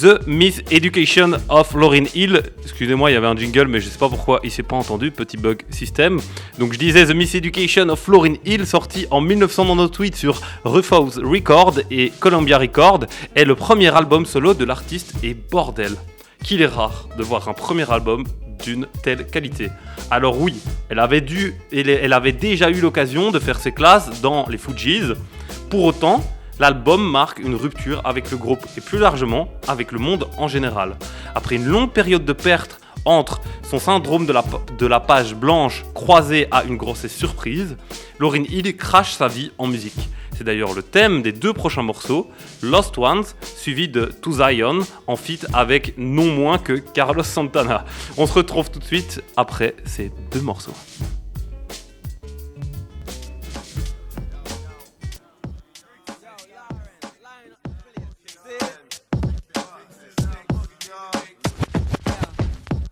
The 0.00 0.26
Miss 0.28 0.62
Education 0.70 1.32
of 1.48 1.74
Lauryn 1.74 2.04
Hill. 2.14 2.42
Excusez-moi, 2.62 3.10
il 3.10 3.14
y 3.14 3.16
avait 3.16 3.26
un 3.26 3.34
jingle, 3.34 3.66
mais 3.66 3.80
je 3.80 3.86
ne 3.86 3.90
sais 3.90 3.98
pas 3.98 4.08
pourquoi 4.08 4.38
il 4.44 4.50
s'est 4.50 4.62
pas 4.62 4.76
entendu. 4.76 5.10
Petit 5.10 5.36
bug 5.36 5.62
système. 5.70 6.20
Donc 6.58 6.72
je 6.72 6.78
disais 6.78 7.06
The 7.06 7.14
Miss 7.14 7.34
Education 7.34 7.88
of 7.88 8.06
Lauryn 8.06 8.34
Hill, 8.44 8.64
sorti 8.64 9.06
en 9.10 9.20
1998 9.20 10.14
sur 10.14 10.40
Rufus 10.64 11.18
Records 11.20 11.80
et 11.90 12.12
Columbia 12.20 12.58
Records, 12.58 13.06
est 13.34 13.44
le 13.44 13.56
premier 13.56 13.88
album 13.88 14.24
solo 14.24 14.54
de 14.54 14.64
l'artiste 14.64 15.14
et 15.24 15.34
bordel. 15.34 15.96
Qu'il 16.44 16.62
est 16.62 16.66
rare 16.66 17.08
de 17.16 17.24
voir 17.24 17.48
un 17.48 17.54
premier 17.54 17.90
album 17.90 18.24
d'une 18.62 18.86
telle 19.02 19.26
qualité. 19.26 19.68
Alors 20.12 20.40
oui, 20.40 20.54
elle 20.90 21.00
avait, 21.00 21.24
avait 22.12 22.32
déjà 22.32 22.70
eu 22.70 22.80
l'occasion 22.80 23.32
de 23.32 23.38
faire 23.40 23.58
ses 23.58 23.72
classes 23.72 24.20
dans 24.20 24.46
les 24.48 24.58
Fujis. 24.58 25.12
Pour 25.70 25.84
autant, 25.84 26.22
l'album 26.58 27.10
marque 27.10 27.38
une 27.38 27.54
rupture 27.54 28.00
avec 28.04 28.30
le 28.30 28.36
groupe 28.36 28.64
et 28.76 28.80
plus 28.80 28.98
largement 28.98 29.48
avec 29.66 29.92
le 29.92 29.98
monde 29.98 30.28
en 30.38 30.48
général. 30.48 30.96
Après 31.34 31.56
une 31.56 31.66
longue 31.66 31.92
période 31.92 32.24
de 32.24 32.32
perte 32.32 32.80
entre 33.04 33.40
son 33.62 33.78
syndrome 33.78 34.26
de 34.26 34.86
la, 34.86 35.00
page 35.00 35.34
blanche 35.34 35.84
croisé 35.94 36.46
à 36.50 36.64
une 36.64 36.76
grossesse 36.76 37.14
surprise, 37.14 37.76
Lauryn 38.18 38.44
Hill 38.44 38.76
crache 38.76 39.12
sa 39.12 39.28
vie 39.28 39.50
en 39.58 39.66
musique. 39.66 40.08
C'est 40.36 40.44
d'ailleurs 40.44 40.74
le 40.74 40.82
thème 40.82 41.22
des 41.22 41.32
deux 41.32 41.52
prochains 41.52 41.82
morceaux, 41.82 42.30
Lost 42.62 42.96
Ones, 42.96 43.24
suivi 43.42 43.88
de 43.88 44.04
To 44.04 44.32
Zion, 44.32 44.80
en 45.06 45.16
feat 45.16 45.46
avec 45.52 45.94
non 45.96 46.32
moins 46.32 46.58
que 46.58 46.74
Carlos 46.74 47.24
Santana. 47.24 47.84
On 48.16 48.26
se 48.26 48.34
retrouve 48.34 48.70
tout 48.70 48.78
de 48.78 48.84
suite 48.84 49.22
après 49.36 49.74
ces 49.84 50.12
deux 50.30 50.40
morceaux. 50.40 50.74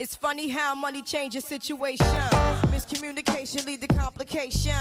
It's 0.07 0.15
funny 0.15 0.49
how 0.49 0.73
money 0.77 1.03
changes 1.03 1.45
situation. 1.45 2.07
Miscommunication 2.71 3.67
lead 3.67 3.81
to 3.81 3.89
complication. 3.89 4.77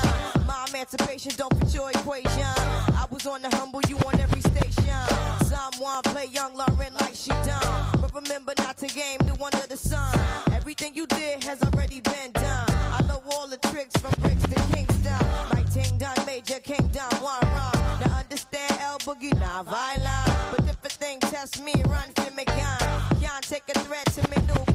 My 0.45 0.67
emancipation 0.69 1.31
don't 1.35 1.51
fit 1.57 1.73
your 1.73 1.89
equation. 1.89 2.53
I 3.01 3.07
was 3.09 3.25
on 3.25 3.41
the 3.41 3.49
humble, 3.55 3.81
you 3.89 3.97
on 4.05 4.19
every 4.19 4.41
station. 4.41 5.01
Someone 5.45 6.03
play 6.03 6.27
young 6.27 6.53
Lauren 6.55 6.93
like 7.01 7.15
she 7.15 7.31
done. 7.31 7.99
But 7.99 8.13
remember 8.13 8.53
not 8.59 8.77
to 8.77 8.85
game 8.85 9.17
new 9.25 9.33
under 9.43 9.65
the 9.65 9.75
sun. 9.75 10.13
Everything 10.51 10.93
you 10.93 11.07
did 11.07 11.43
has 11.43 11.59
already 11.63 12.01
been 12.01 12.31
done. 12.33 12.69
I 12.93 13.01
know 13.07 13.23
all 13.31 13.47
the 13.47 13.57
tricks 13.69 13.97
from 13.97 14.13
bricks 14.21 14.43
to 14.43 14.75
Kingston. 14.75 15.25
Like 15.49 15.73
Ting 15.73 15.97
Done, 15.97 16.23
Major 16.27 16.59
Kingdom, 16.59 17.09
one 17.19 17.41
run. 17.41 17.73
Now 17.99 18.19
understand 18.19 18.77
L 18.79 18.99
Boogie, 18.99 19.33
not 19.39 19.65
violent. 19.65 20.55
But 20.55 20.69
if 20.69 20.85
a 20.85 20.89
thing 20.89 21.19
test 21.19 21.63
me, 21.63 21.73
run 21.87 22.13
for 22.13 22.29
me 22.35 22.45
gun. 22.45 22.77
Can't 23.19 23.43
take 23.43 23.63
a 23.69 23.79
threat 23.79 24.05
to 24.13 24.21
me. 24.29 24.37
L 24.55 24.74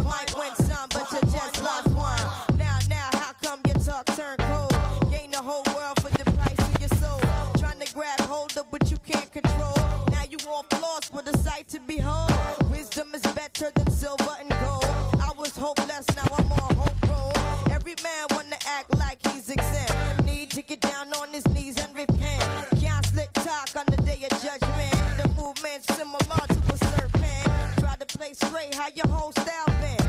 behold, 11.95 12.71
wisdom 12.71 13.07
is 13.13 13.21
better 13.33 13.69
than 13.75 13.89
silver 13.91 14.35
and 14.39 14.49
gold. 14.63 14.85
I 15.27 15.31
was 15.37 15.53
hopeless, 15.57 16.05
now 16.15 16.29
I'm 16.37 16.51
on 16.63 16.75
hope 16.81 17.09
roll. 17.09 17.33
Every 17.75 17.95
man 18.07 18.25
wanna 18.31 18.59
act 18.77 18.89
like 18.97 19.19
he's 19.27 19.49
exempt. 19.49 20.23
Need 20.25 20.51
to 20.51 20.61
get 20.61 20.79
down 20.79 21.07
on 21.19 21.27
his 21.29 21.45
knees 21.53 21.77
and 21.83 21.93
repent. 21.95 22.43
Can't 22.79 23.05
slick 23.05 23.31
talk 23.33 23.69
on 23.75 23.85
the 23.93 24.01
day 24.09 24.19
of 24.27 24.33
judgment. 24.47 24.95
The 25.19 25.27
movement's 25.39 25.87
similar 25.97 26.43
to 26.53 26.59
a 26.75 26.77
serpent. 26.91 27.47
Try 27.81 27.95
to 28.03 28.07
play 28.17 28.31
straight, 28.33 28.73
how 28.73 28.89
your 28.95 29.09
whole 29.09 29.33
style 29.33 29.71
been. 29.83 30.03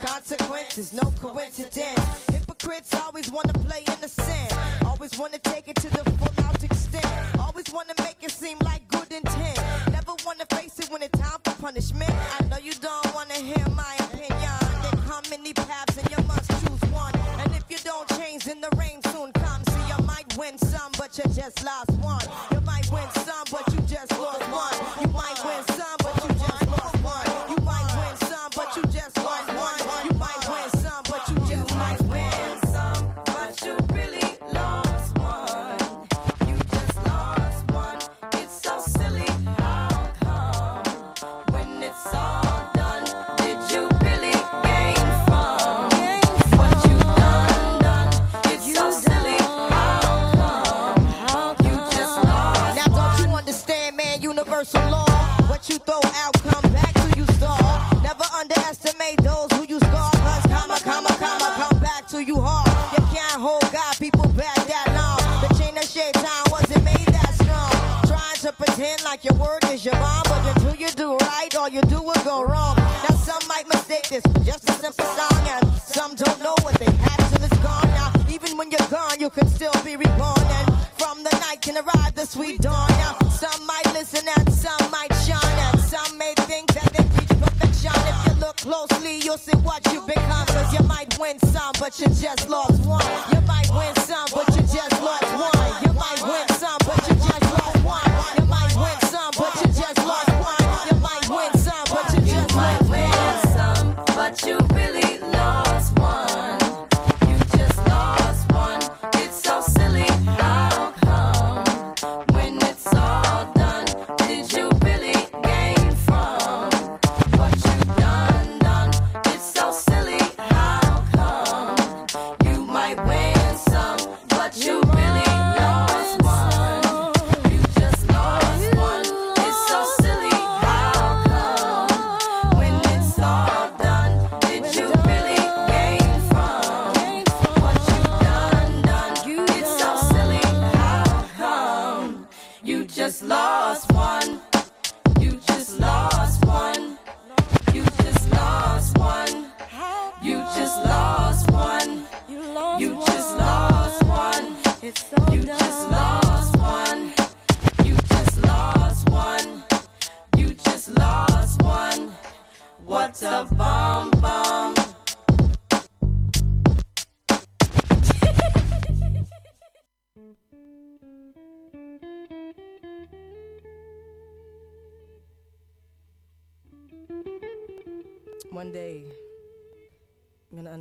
Consequences, 0.00 0.92
no 0.94 1.06
coincidence. 1.20 2.06
Hypocrites 2.32 2.94
always 3.02 3.30
wanna 3.30 3.52
play 3.66 3.82
innocent. 3.94 4.52
Always 4.86 5.18
wanna 5.18 5.38
take 5.38 5.68
it 5.68 5.76
to 5.84 5.88
the 5.96 6.04
full 6.18 6.44
out 6.46 6.62
extent. 6.64 7.38
Always 7.38 7.68
wanna 7.72 7.94
make 7.98 8.20
it 8.22 8.30
seem 8.30 8.58
like 8.70 8.88
good 8.88 9.10
intent 9.12 9.95
wanna 10.26 10.44
face 10.46 10.80
it 10.80 10.90
when 10.90 11.02
it's 11.02 11.18
time 11.18 11.38
for 11.44 11.54
punishment. 11.62 12.10
I 12.10 12.44
know 12.48 12.58
you 12.58 12.72
don't. 12.74 13.05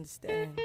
understand. 0.05 0.59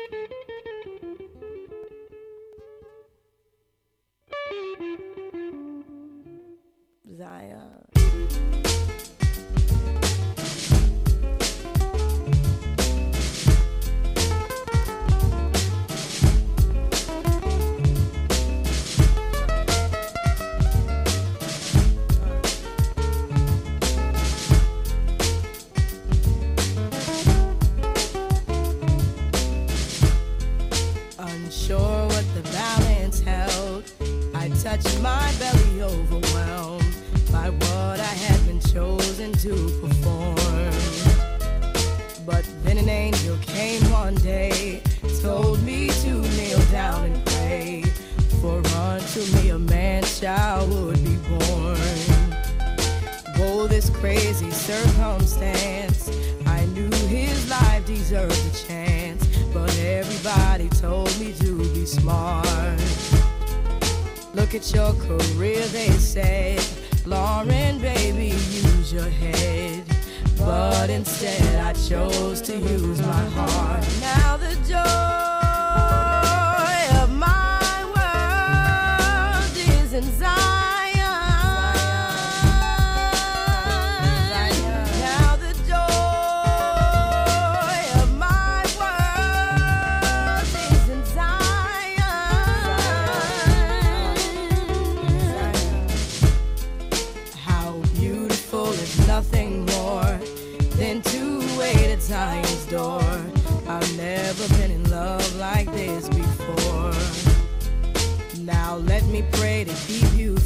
Chose 72.00 72.40
to 72.40 72.56
use 72.56 73.00
my 73.02 73.24
heart. 73.34 73.84
Now 74.00 74.36
the 74.36 74.54
joy 74.68 75.29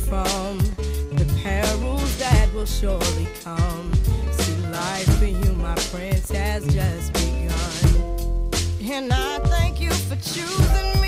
from 0.08 0.58
the 1.16 1.26
perils 1.42 2.18
that 2.18 2.52
will 2.54 2.66
surely 2.66 3.28
come. 3.42 3.92
See, 4.32 4.66
life 4.68 5.18
for 5.18 5.26
you, 5.26 5.52
my 5.54 5.74
prince, 5.92 6.30
has 6.30 6.66
just 6.72 7.12
begun. 7.14 8.50
And 8.82 9.12
I 9.12 9.38
thank 9.44 9.80
you 9.80 9.90
for 9.90 10.16
choosing 10.16 11.00
me 11.00 11.03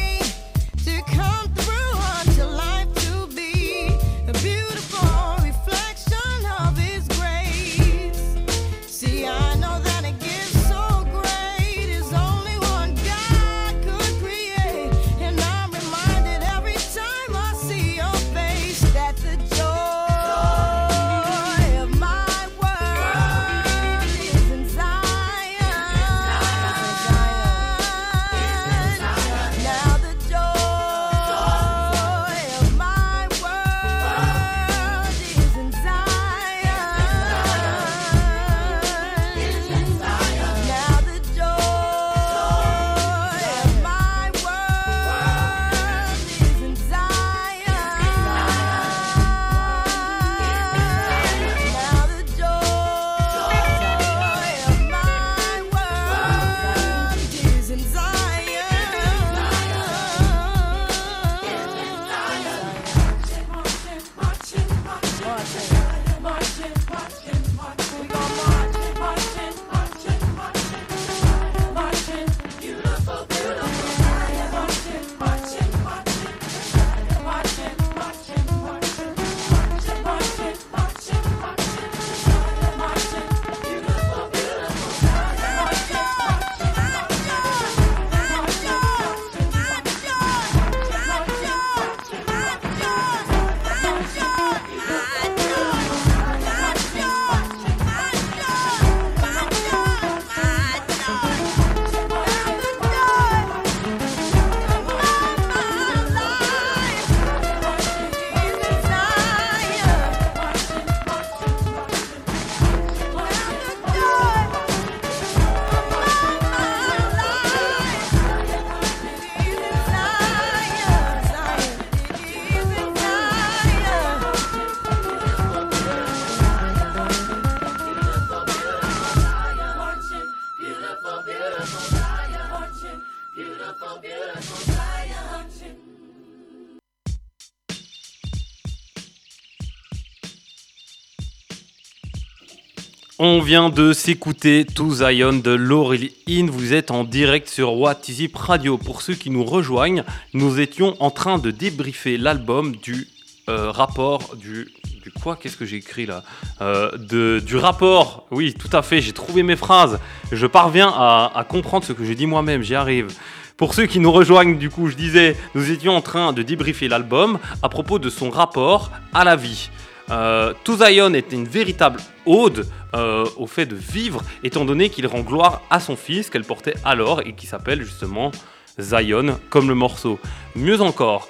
On 143.28 143.40
vient 143.40 143.70
de 143.70 143.92
s'écouter 143.92 144.64
To 144.64 144.88
Zion 144.88 145.32
de 145.32 145.50
Laurel 145.50 146.10
In. 146.28 146.46
Vous 146.48 146.72
êtes 146.74 146.92
en 146.92 147.02
direct 147.02 147.48
sur 147.48 147.74
What 147.74 147.96
Is 148.06 148.22
It 148.22 148.36
Radio. 148.36 148.78
Pour 148.78 149.02
ceux 149.02 149.14
qui 149.14 149.30
nous 149.30 149.42
rejoignent, 149.42 150.04
nous 150.32 150.60
étions 150.60 150.94
en 151.00 151.10
train 151.10 151.38
de 151.38 151.50
débriefer 151.50 152.18
l'album 152.18 152.76
du 152.76 153.08
euh, 153.48 153.72
rapport 153.72 154.36
du. 154.36 154.68
Du 155.02 155.10
quoi? 155.10 155.34
Qu'est-ce 155.34 155.56
que 155.56 155.64
j'ai 155.66 155.78
écrit 155.78 156.06
là? 156.06 156.22
Euh, 156.60 157.40
Du 157.40 157.56
rapport. 157.56 158.28
Oui, 158.30 158.54
tout 158.54 158.70
à 158.72 158.82
fait. 158.82 159.00
J'ai 159.00 159.12
trouvé 159.12 159.42
mes 159.42 159.56
phrases. 159.56 159.98
Je 160.30 160.46
parviens 160.46 160.92
à, 160.94 161.32
à 161.34 161.42
comprendre 161.42 161.84
ce 161.84 161.92
que 161.92 162.04
je 162.04 162.12
dis 162.12 162.26
moi-même. 162.26 162.62
J'y 162.62 162.76
arrive. 162.76 163.08
Pour 163.56 163.74
ceux 163.74 163.86
qui 163.86 163.98
nous 163.98 164.12
rejoignent, 164.12 164.56
du 164.56 164.70
coup, 164.70 164.88
je 164.88 164.94
disais, 164.94 165.36
nous 165.56 165.72
étions 165.72 165.96
en 165.96 166.00
train 166.00 166.32
de 166.32 166.42
débriefer 166.42 166.86
l'album 166.86 167.40
à 167.60 167.68
propos 167.68 167.98
de 167.98 168.08
son 168.08 168.30
rapport 168.30 168.92
à 169.12 169.24
la 169.24 169.34
vie. 169.34 169.68
Euh, 170.10 170.54
Zion 170.68 171.14
est 171.14 171.32
une 171.32 171.46
véritable 171.46 172.00
ode 172.26 172.66
euh, 172.94 173.26
au 173.36 173.46
fait 173.46 173.66
de 173.66 173.74
vivre, 173.74 174.22
étant 174.44 174.64
donné 174.64 174.90
qu'il 174.90 175.06
rend 175.06 175.20
gloire 175.20 175.62
à 175.70 175.80
son 175.80 175.96
fils 175.96 176.30
qu'elle 176.30 176.44
portait 176.44 176.74
alors 176.84 177.22
et 177.26 177.32
qui 177.32 177.46
s'appelle 177.46 177.82
justement 177.82 178.30
Zion, 178.78 179.38
comme 179.50 179.68
le 179.68 179.74
morceau. 179.74 180.18
Mieux 180.54 180.80
encore, 180.80 181.28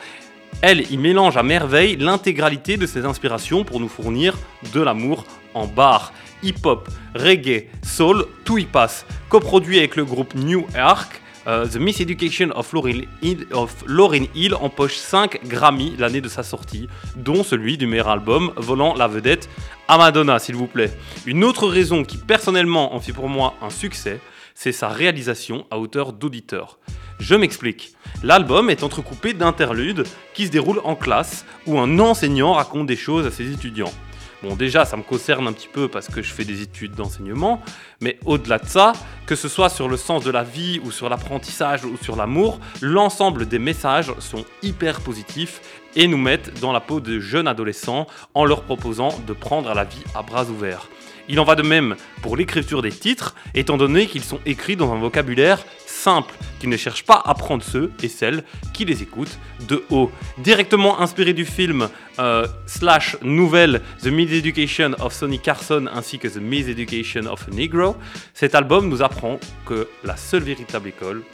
elle 0.62 0.90
y 0.90 0.96
mélange 0.96 1.36
à 1.36 1.42
merveille 1.42 1.96
l'intégralité 1.96 2.76
de 2.76 2.86
ses 2.86 3.04
inspirations 3.04 3.64
pour 3.64 3.80
nous 3.80 3.88
fournir 3.88 4.36
de 4.72 4.80
l'amour 4.80 5.24
en 5.54 5.66
bar. 5.66 6.12
Hip-hop, 6.42 6.88
reggae, 7.14 7.66
soul, 7.82 8.26
tout 8.44 8.58
y 8.58 8.64
passe. 8.64 9.06
Coproduit 9.28 9.78
avec 9.78 9.96
le 9.96 10.04
groupe 10.04 10.34
New 10.34 10.66
Ark, 10.74 11.22
euh, 11.46 11.66
The 11.66 11.76
Lauryn 12.72 13.02
Hill, 13.22 13.46
of 13.52 13.84
Lauryn 13.86 14.26
Hill 14.34 14.54
empoche 14.54 14.96
5 14.96 15.46
Grammy 15.46 15.94
l'année 15.98 16.20
de 16.20 16.28
sa 16.28 16.42
sortie, 16.42 16.88
dont 17.16 17.44
celui 17.44 17.78
du 17.78 17.86
meilleur 17.86 18.08
album, 18.08 18.52
volant 18.56 18.94
la 18.94 19.06
vedette 19.06 19.48
à 19.88 19.98
Madonna, 19.98 20.38
s'il 20.38 20.56
vous 20.56 20.66
plaît. 20.66 20.92
Une 21.26 21.44
autre 21.44 21.68
raison 21.68 22.04
qui 22.04 22.18
personnellement 22.18 22.94
en 22.94 23.00
fait 23.00 23.12
pour 23.12 23.28
moi 23.28 23.54
un 23.62 23.70
succès, 23.70 24.20
c'est 24.54 24.72
sa 24.72 24.88
réalisation 24.88 25.66
à 25.70 25.78
hauteur 25.78 26.12
d'auditeur. 26.12 26.78
Je 27.18 27.34
m'explique. 27.34 27.94
L'album 28.22 28.68
est 28.68 28.82
entrecoupé 28.82 29.32
d'interludes 29.32 30.04
qui 30.34 30.46
se 30.46 30.50
déroulent 30.50 30.82
en 30.84 30.96
classe 30.96 31.46
où 31.66 31.78
un 31.78 31.98
enseignant 31.98 32.52
raconte 32.52 32.86
des 32.86 32.96
choses 32.96 33.26
à 33.26 33.30
ses 33.30 33.52
étudiants. 33.52 33.92
Bon, 34.42 34.54
déjà, 34.54 34.84
ça 34.84 34.96
me 34.96 35.02
concerne 35.02 35.48
un 35.48 35.52
petit 35.52 35.68
peu 35.68 35.88
parce 35.88 36.08
que 36.08 36.20
je 36.20 36.32
fais 36.32 36.44
des 36.44 36.60
études 36.60 36.94
d'enseignement, 36.94 37.62
mais 38.02 38.18
au-delà 38.26 38.58
de 38.58 38.66
ça, 38.66 38.92
que 39.26 39.34
ce 39.34 39.48
soit 39.48 39.70
sur 39.70 39.88
le 39.88 39.96
sens 39.96 40.24
de 40.24 40.30
la 40.30 40.42
vie 40.42 40.78
ou 40.84 40.90
sur 40.90 41.08
l'apprentissage 41.08 41.84
ou 41.84 41.96
sur 42.02 42.16
l'amour, 42.16 42.60
l'ensemble 42.82 43.46
des 43.46 43.58
messages 43.58 44.12
sont 44.18 44.44
hyper 44.62 45.00
positifs 45.00 45.60
et 45.96 46.06
nous 46.06 46.18
mettent 46.18 46.60
dans 46.60 46.72
la 46.72 46.80
peau 46.80 47.00
de 47.00 47.18
jeunes 47.18 47.48
adolescents 47.48 48.06
en 48.34 48.44
leur 48.44 48.62
proposant 48.62 49.18
de 49.26 49.32
prendre 49.32 49.72
la 49.72 49.84
vie 49.84 50.04
à 50.14 50.22
bras 50.22 50.44
ouverts. 50.44 50.88
Il 51.28 51.40
en 51.40 51.44
va 51.44 51.56
de 51.56 51.62
même 51.62 51.96
pour 52.22 52.36
l'écriture 52.36 52.82
des 52.82 52.92
titres, 52.92 53.34
étant 53.54 53.76
donné 53.76 54.06
qu'ils 54.06 54.22
sont 54.22 54.38
écrits 54.46 54.76
dans 54.76 54.92
un 54.92 54.98
vocabulaire 54.98 55.64
simples 56.06 56.34
qui 56.60 56.68
ne 56.68 56.76
cherchent 56.76 57.04
pas 57.04 57.20
à 57.24 57.34
prendre 57.34 57.64
ceux 57.64 57.90
et 58.00 58.06
celles 58.06 58.44
qui 58.72 58.84
les 58.84 59.02
écoutent 59.02 59.36
de 59.66 59.82
haut. 59.90 60.08
Directement 60.38 61.00
inspiré 61.00 61.32
du 61.32 61.44
film 61.44 61.88
euh, 62.20 62.46
slash 62.66 63.16
nouvelle 63.22 63.82
The 64.04 64.06
Miseducation 64.06 64.92
of 65.00 65.12
Sonny 65.12 65.40
Carson 65.40 65.86
ainsi 65.92 66.20
que 66.20 66.28
The 66.28 66.36
Miseducation 66.36 67.26
of 67.26 67.48
a 67.48 67.50
Negro, 67.50 67.96
cet 68.34 68.54
album 68.54 68.88
nous 68.88 69.02
apprend 69.02 69.40
que 69.64 69.88
la 70.04 70.16
seule 70.16 70.44
véritable 70.44 70.90
école, 70.90 71.24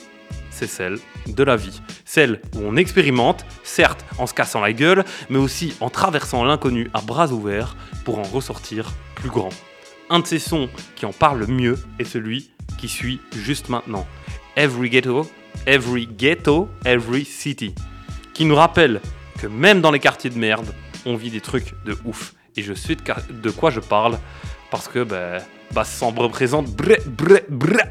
c'est 0.49 0.67
celle 0.67 0.99
de 1.27 1.45
la 1.45 1.57
vie. 1.57 1.83
Celle 2.07 2.41
où 2.57 2.61
on 2.65 2.77
expérimente, 2.77 3.45
certes 3.63 4.07
en 4.17 4.27
se 4.27 4.33
cassant 4.33 4.63
la 4.63 4.73
gueule, 4.73 5.05
mais 5.29 5.39
aussi 5.39 5.75
en 5.81 5.91
traversant 5.91 6.45
l'inconnu 6.45 6.89
à 6.95 7.03
bras 7.03 7.31
ouverts 7.31 7.77
pour 8.07 8.19
en 8.21 8.23
ressortir 8.23 8.91
plus 9.17 9.29
grand. 9.29 9.51
Un 10.09 10.21
de 10.21 10.27
ces 10.27 10.39
sons 10.39 10.71
qui 10.97 11.05
en 11.05 11.13
parle 11.13 11.41
le 11.41 11.47
mieux 11.47 11.79
est 11.99 12.05
celui 12.05 12.53
qui 12.79 12.89
suit 12.89 13.21
juste 13.33 13.69
maintenant. 13.69 14.07
Every 14.57 14.91
Ghetto, 14.91 15.27
Every 15.67 16.07
Ghetto, 16.07 16.69
Every 16.85 17.25
City. 17.25 17.75
Qui 18.35 18.45
nous 18.45 18.55
rappelle 18.55 19.01
que 19.39 19.47
même 19.47 19.81
dans 19.81 19.91
les 19.91 20.01
quartiers 20.01 20.31
de 20.31 20.39
merde, 20.39 20.75
on 21.07 21.17
vit 21.17 21.31
des 21.31 21.41
trucs 21.41 21.75
de 21.85 21.97
ouf. 22.05 22.35
Et 22.57 22.63
je 22.63 22.75
sais 22.75 22.97
de, 22.97 23.51
quoi 23.51 23.71
je 23.71 23.81
parle 23.81 24.19
parce 24.71 24.89
que 24.89 25.05
bah, 25.05 25.39
bah, 25.73 25.85
ça 25.85 26.11
me 26.11 26.19
représente 26.19 26.71
bré, 26.71 26.99
bré, 27.07 27.45
bré. 27.49 27.85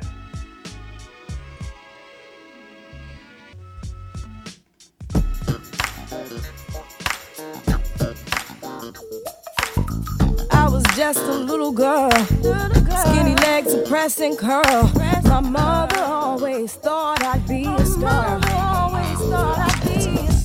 Just 11.01 11.23
a 11.23 11.33
little 11.33 11.71
girl, 11.71 12.11
skinny 12.11 13.33
legs, 13.37 13.73
a 13.73 13.81
press 13.89 14.19
and 14.19 14.37
curl. 14.37 14.91
My 15.23 15.39
mother 15.39 15.99
always 15.99 16.73
thought 16.73 17.23
I'd 17.23 17.47
be 17.47 17.65
a 17.65 17.85
star. 17.87 18.39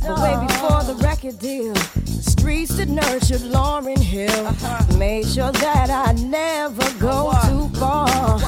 But 0.07 0.19
way 0.23 0.47
before 0.47 0.83
the 0.83 0.99
record 1.03 1.39
deal, 1.41 1.75
the 1.75 2.23
streets 2.23 2.79
that 2.79 2.89
nurtured 2.89 3.43
Lauren 3.43 4.01
Hill 4.01 4.51
made 4.97 5.27
sure 5.27 5.53
that 5.53 5.91
I 5.91 6.13
never 6.23 6.91
go 6.99 7.35
too 7.49 7.69
far. 7.79 8.41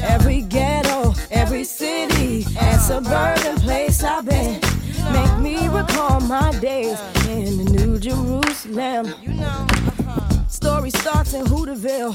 Every 0.00 0.40
ghetto, 0.40 1.12
every 1.30 1.64
city, 1.64 2.46
and 2.58 2.80
suburban 2.80 3.56
place 3.56 4.02
I've 4.02 4.24
been 4.24 4.62
make 5.12 5.38
me 5.40 5.68
recall 5.68 6.20
my 6.20 6.58
days 6.58 6.98
in 7.26 7.58
the 7.58 7.70
New 7.70 7.98
Jerusalem. 7.98 9.12
Story 10.62 10.90
starts 10.90 11.32
in 11.32 11.46
Hooterville. 11.46 12.14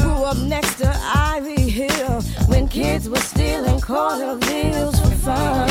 Grew 0.00 0.24
up 0.24 0.38
next 0.38 0.76
to 0.76 0.88
Ivy 1.14 1.68
Hill 1.68 2.22
when 2.48 2.68
kids 2.68 3.06
were 3.06 3.18
stealing 3.18 3.82
quarter 3.82 4.34
bills 4.36 4.98
for 4.98 5.10
fun. 5.10 5.68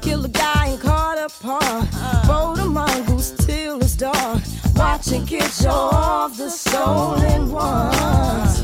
Killed 0.00 0.26
a 0.26 0.28
guy 0.28 0.68
in 0.68 0.78
Carter 0.78 1.26
Park. 1.40 1.88
Rode 2.28 2.60
a 2.60 2.66
mongoose 2.66 3.32
till 3.32 3.80
it's 3.82 3.96
dark. 3.96 4.40
Watching 4.76 5.26
kids 5.26 5.60
show 5.60 5.90
off 5.92 6.36
the 6.36 6.50
stolen 6.50 7.50
ones. 7.50 8.62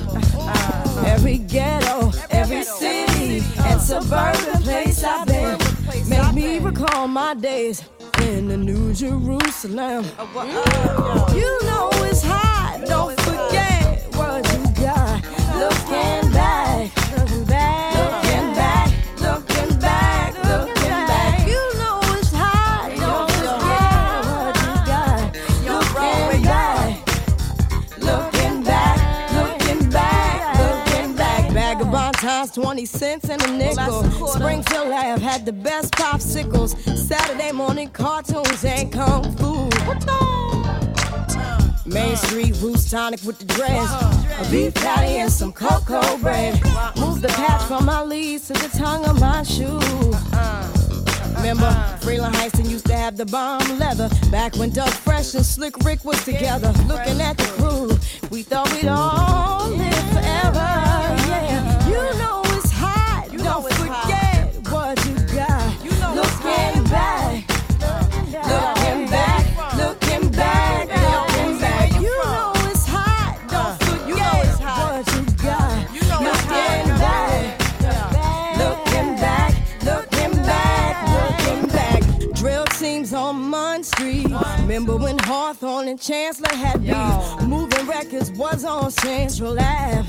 Every 1.05 1.39
ghetto, 1.39 2.13
every 2.31 2.63
city, 2.63 3.43
and 3.65 3.81
suburban 3.81 4.63
place 4.63 5.03
I've 5.03 5.27
been 5.27 5.59
make 6.09 6.35
me 6.35 6.61
recall 6.61 7.09
my 7.09 7.35
days 7.35 7.83
in 8.27 8.49
the 8.49 8.57
New 8.57 8.93
Jerusalem. 8.93 10.05
Uh, 10.19 10.27
mm. 10.27 10.51
oh, 10.55 11.27
you 11.35 11.67
know 11.67 11.89
it's 12.05 12.23
hot, 12.23 12.83
don't 12.87 13.19
forget 13.21 14.03
what 14.17 14.45
you 14.53 14.83
got. 14.83 15.23
Looking 15.57 16.33
back, 16.33 16.91
looking 16.93 16.93
back, 16.93 16.96
Vagabond 32.47 32.55
20 32.55 32.87
cents 32.87 33.29
and 33.29 33.43
a 33.43 33.53
nickel. 33.53 34.05
Springfield 34.29 34.89
Lab 34.89 35.21
had 35.21 35.45
the 35.47 35.53
best 35.53 35.93
popsicles. 35.95 36.77
Saturday 36.97 37.53
morning 37.53 37.89
cartoons 37.91 38.65
and 38.65 38.93
kung 38.93 39.37
fu. 39.37 39.69
Uh. 40.09 41.73
Main 41.87 42.17
Street 42.17 42.55
Roots 42.61 42.91
tonic 42.91 43.23
with 43.23 43.39
the 43.39 43.47
dress. 43.47 43.91
A 44.39 44.51
beef 44.51 44.75
patty 44.75 45.17
and 45.19 45.31
some 45.31 45.53
cocoa 45.53 46.19
bread. 46.19 46.55
Move 46.97 47.23
the 47.23 47.29
patch 47.29 47.63
from 47.63 47.87
my 47.87 48.03
leaves 48.03 48.49
to 48.49 48.53
the 48.55 48.69
tongue 48.77 49.05
of 49.07 49.21
my 49.21 49.43
shoe. 49.43 49.81
Remember, 51.37 51.71
Freeland 52.01 52.35
Heiston 52.35 52.69
used 52.69 52.87
to 52.87 52.95
have 52.95 53.17
the 53.17 53.27
bomb 53.27 53.79
leather. 53.79 54.09
Back 54.31 54.57
when 54.57 54.71
Doug 54.71 54.91
Fresh 54.91 55.35
and 55.35 55.45
Slick 55.45 55.77
Rick 55.85 56.05
was 56.05 56.23
together. 56.25 56.73
Looking 56.87 57.21
at 57.21 57.37
the 57.39 57.45
crew, 57.57 58.29
we 58.31 58.43
thought 58.43 58.73
we'd 58.73 58.89
all 58.89 59.69
live 59.69 59.96
Remember 84.67 84.97
when 84.97 85.17
Hawthorne 85.19 85.87
and 85.87 86.01
Chancellor 86.01 86.53
had 86.53 86.83
beef? 86.83 87.49
Moving 87.49 87.87
records 87.87 88.33
was 88.33 88.65
on 88.65 88.91
Central 88.91 89.53
Ave. 89.53 90.09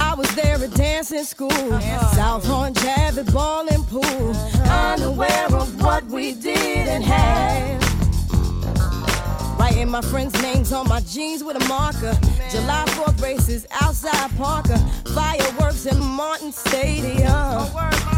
I 0.00 0.14
was 0.16 0.32
there 0.36 0.54
at 0.54 0.72
dancing 0.74 1.24
school, 1.24 1.50
South 1.50 2.46
Horn 2.46 2.72
Jab 2.72 3.18
at 3.18 3.32
ball 3.32 3.66
and 3.68 3.84
pool, 3.88 4.32
unaware 4.70 5.48
of 5.56 5.82
what 5.82 6.04
we 6.04 6.34
did 6.34 6.86
and 6.86 7.02
had. 7.02 7.82
Writing 9.58 9.90
my 9.90 10.00
friends' 10.00 10.40
names 10.40 10.72
on 10.72 10.88
my 10.88 11.00
jeans 11.00 11.42
with 11.42 11.56
a 11.56 11.68
marker. 11.68 12.16
July 12.48 12.84
4th 12.90 13.20
races 13.20 13.66
outside 13.80 14.30
Parker. 14.36 14.78
Fireworks 15.12 15.86
in 15.86 15.98
Martin 15.98 16.52
Stadium. 16.52 18.13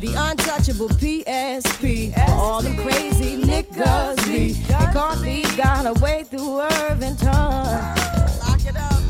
The 0.00 0.14
untouchable 0.14 0.88
PSP. 0.90 2.16
All 2.28 2.62
them 2.62 2.76
crazy 2.76 3.36
niggas 3.42 4.24
be. 4.26 4.54
McCarthy 4.72 5.42
got 5.56 5.86
away 5.86 6.22
through 6.22 6.60
Irvington. 6.60 7.28
Uh, 7.28 7.94
uh. 7.96 9.08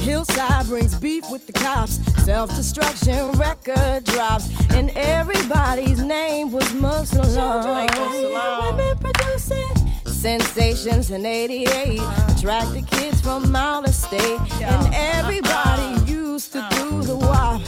Hillside 0.00 0.66
brings 0.66 0.98
beef 0.98 1.30
with 1.30 1.46
the 1.46 1.52
cops. 1.52 2.00
Self 2.24 2.50
destruction 2.56 3.30
record 3.32 4.02
drops. 4.02 4.48
And 4.70 4.90
everybody's 4.96 6.02
name 6.02 6.50
was 6.50 6.74
Muslim. 6.74 7.28
Women 7.36 8.98
producing 8.98 9.92
sensations 10.06 11.12
in 11.12 11.24
88. 11.24 12.00
Attracted 12.36 12.86
kids 12.88 13.20
from 13.20 13.54
out 13.54 13.86
of 13.86 13.94
state. 13.94 14.40
And 14.60 14.92
everybody 14.92 16.10
used 16.10 16.50
to 16.52 16.66
do 16.72 17.02
the 17.02 17.16
wop. 17.16 17.62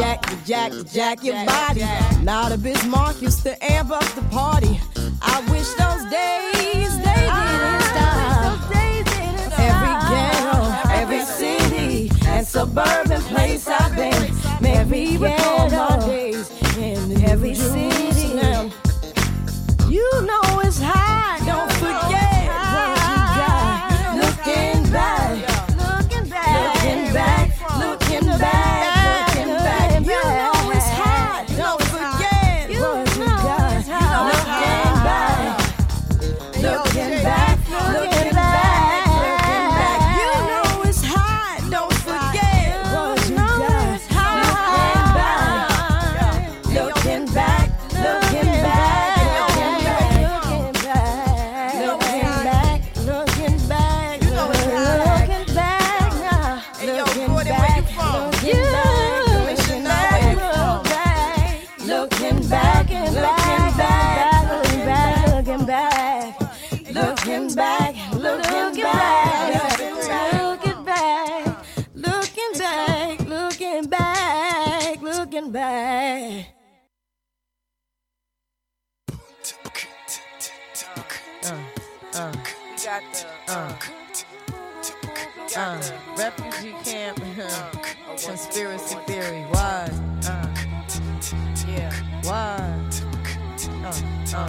Jack, 0.00 0.22
the 0.22 0.36
jack, 0.46 0.72
the 0.72 0.84
jack 0.84 1.22
your 1.22 1.44
body. 1.44 1.80
Now 2.24 2.48
the 2.48 2.56
Bismarck 2.56 3.20
used 3.20 3.42
to 3.42 3.52
amp 3.62 3.90
up 3.90 4.02
the 4.14 4.22
party. 4.30 4.80
I 5.20 5.40
wish 5.50 5.68
those 5.74 6.04
days 6.10 6.96
they 7.04 7.28
didn't 7.28 7.82
stop. 7.92 8.70
Every 9.60 9.94
ghetto, 10.08 10.56
every 10.90 11.22
city, 11.24 12.10
and 12.26 12.46
suburban 12.46 13.20
place 13.24 13.68
I've 13.68 13.94
been. 13.94 14.34
Every 14.64 15.18
ghetto, 15.18 16.06
days 16.06 16.50
in 16.78 17.22
every 17.24 17.54
city. 17.54 18.38
You 19.86 20.08
know 20.22 20.60
it's 20.60 20.80
hot. 20.80 21.42
Don't 21.44 21.70
forget 21.72 22.29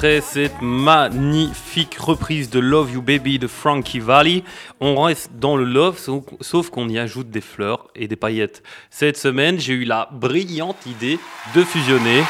Après 0.00 0.22
cette 0.22 0.62
magnifique 0.62 1.96
reprise 1.96 2.48
de 2.48 2.58
Love 2.58 2.92
You 2.92 3.02
Baby 3.02 3.38
de 3.38 3.46
Frankie 3.46 3.98
Valli, 3.98 4.44
on 4.80 4.98
reste 5.02 5.32
dans 5.36 5.58
le 5.58 5.64
love, 5.64 5.98
sauf, 6.40 6.70
qu'on 6.70 6.88
y 6.88 6.98
ajoute 6.98 7.28
des 7.28 7.42
fleurs 7.42 7.88
et 7.94 8.08
des 8.08 8.16
paillettes. 8.16 8.62
Cette 8.88 9.18
semaine, 9.18 9.60
j'ai 9.60 9.74
eu 9.74 9.84
la 9.84 10.08
brillante 10.10 10.86
idée 10.86 11.18
de 11.54 11.62
fusionner. 11.62 12.22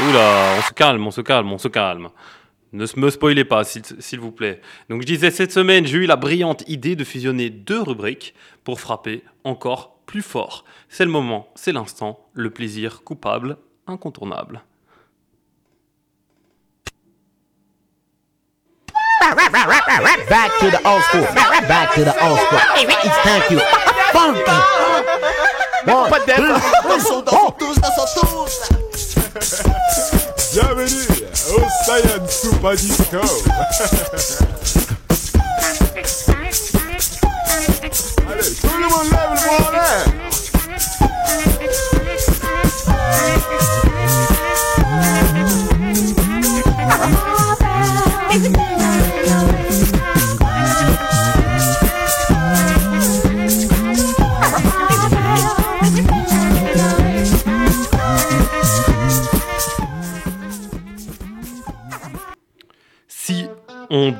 Oula, 0.00 0.54
on 0.56 0.62
se 0.62 0.72
calme, 0.72 1.06
on 1.06 1.10
se 1.10 1.20
calme, 1.20 1.52
on 1.52 1.58
se 1.58 1.68
calme. 1.68 2.08
Ne 2.72 2.86
me 2.96 3.10
spoilez 3.10 3.44
pas, 3.44 3.62
s'il 3.62 4.20
vous 4.20 4.32
plaît. 4.32 4.62
Donc 4.88 5.02
je 5.02 5.06
disais, 5.06 5.30
cette 5.30 5.52
semaine, 5.52 5.84
j'ai 5.84 5.98
eu 5.98 6.06
la 6.06 6.16
brillante 6.16 6.64
idée 6.66 6.96
de 6.96 7.04
fusionner 7.04 7.50
deux 7.50 7.82
rubriques 7.82 8.34
pour 8.64 8.80
frapper 8.80 9.22
encore 9.44 9.98
plus 10.06 10.22
fort. 10.22 10.64
C'est 10.88 11.04
le 11.04 11.10
moment, 11.10 11.50
c'est 11.56 11.72
l'instant, 11.72 12.26
le 12.32 12.48
plaisir 12.48 13.02
coupable, 13.04 13.58
incontournable. 13.86 14.62
Back 19.20 20.58
to 20.60 20.70
the 20.70 20.80
old 20.86 21.02
school. 21.04 21.22
Back 21.68 21.94
to 21.94 22.04
the 22.04 22.14
old 22.24 22.38
school. 22.38 22.60
It's 22.76 23.16
thank 23.24 23.50
you. 23.50 23.60
Funky. 24.12 24.78
One, 25.86 26.10
two, 26.10 26.54
Bienvenue 30.52 31.06
au 31.50 31.60
Science 31.84 32.32
Super 32.42 32.74
Disco. 32.74 33.20
Allez, 38.28 38.54
tout 38.60 38.76
le 38.76 38.88
monde 38.88 39.10
lève 39.10 39.30
le 39.30 39.36
bras 39.46 39.60
en 39.66 39.72
l'air. 39.72 40.47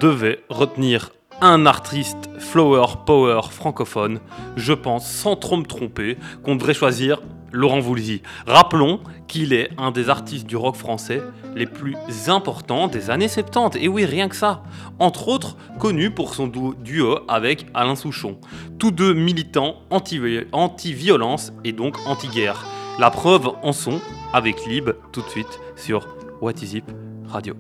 Devait 0.01 0.41
retenir 0.49 1.11
un 1.41 1.67
artiste 1.67 2.29
flower 2.39 2.87
power 3.07 3.41
francophone, 3.51 4.19
je 4.57 4.73
pense 4.73 5.09
sans 5.09 5.37
trop 5.37 5.57
me 5.57 5.65
tromper 5.65 6.17
qu'on 6.43 6.57
devrait 6.57 6.75
choisir 6.75 7.21
Laurent 7.53 7.79
Voulzy. 7.81 8.23
Rappelons 8.47 9.01
qu'il 9.29 9.53
est 9.53 9.71
un 9.79 9.91
des 9.91 10.11
artistes 10.11 10.47
du 10.47 10.57
rock 10.57 10.75
français 10.75 11.23
les 11.55 11.67
plus 11.67 11.97
importants 12.27 12.89
des 12.89 13.09
années 13.09 13.29
70. 13.29 13.79
Et 13.81 13.89
oui, 13.89 14.05
rien 14.05 14.29
que 14.29 14.37
ça. 14.37 14.63
Entre 14.99 15.29
autres, 15.29 15.57
connu 15.79 16.11
pour 16.11 16.35
son 16.35 16.47
duo- 16.49 17.21
avec 17.29 17.67
Alain 17.73 17.97
Souchon. 17.97 18.39
Tous 18.79 18.91
deux 18.91 19.15
militants 19.15 19.77
anti- 19.91 20.21
anti-violence 20.53 21.53
et 21.65 21.73
donc 21.73 21.97
anti-guerre. 22.07 22.67
La 22.99 23.11
preuve 23.11 23.49
en 23.63 23.73
sont 23.73 24.01
avec 24.35 24.67
Lib 24.67 24.91
tout 25.13 25.23
de 25.23 25.29
suite 25.29 25.61
sur 25.77 26.07
What 26.43 26.53
Is 26.63 26.77
It 26.79 26.85
Radio. 27.29 27.55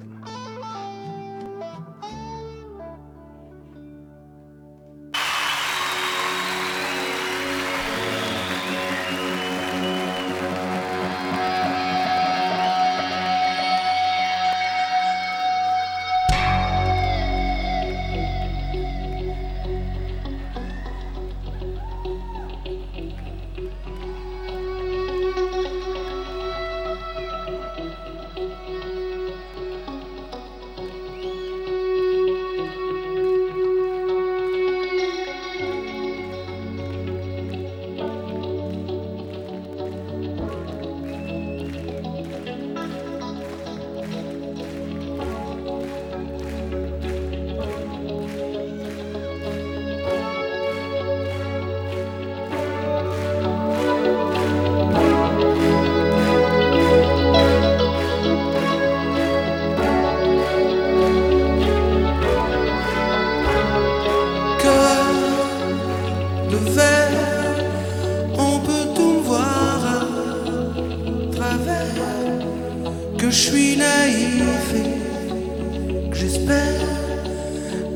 J'espère 76.21 76.81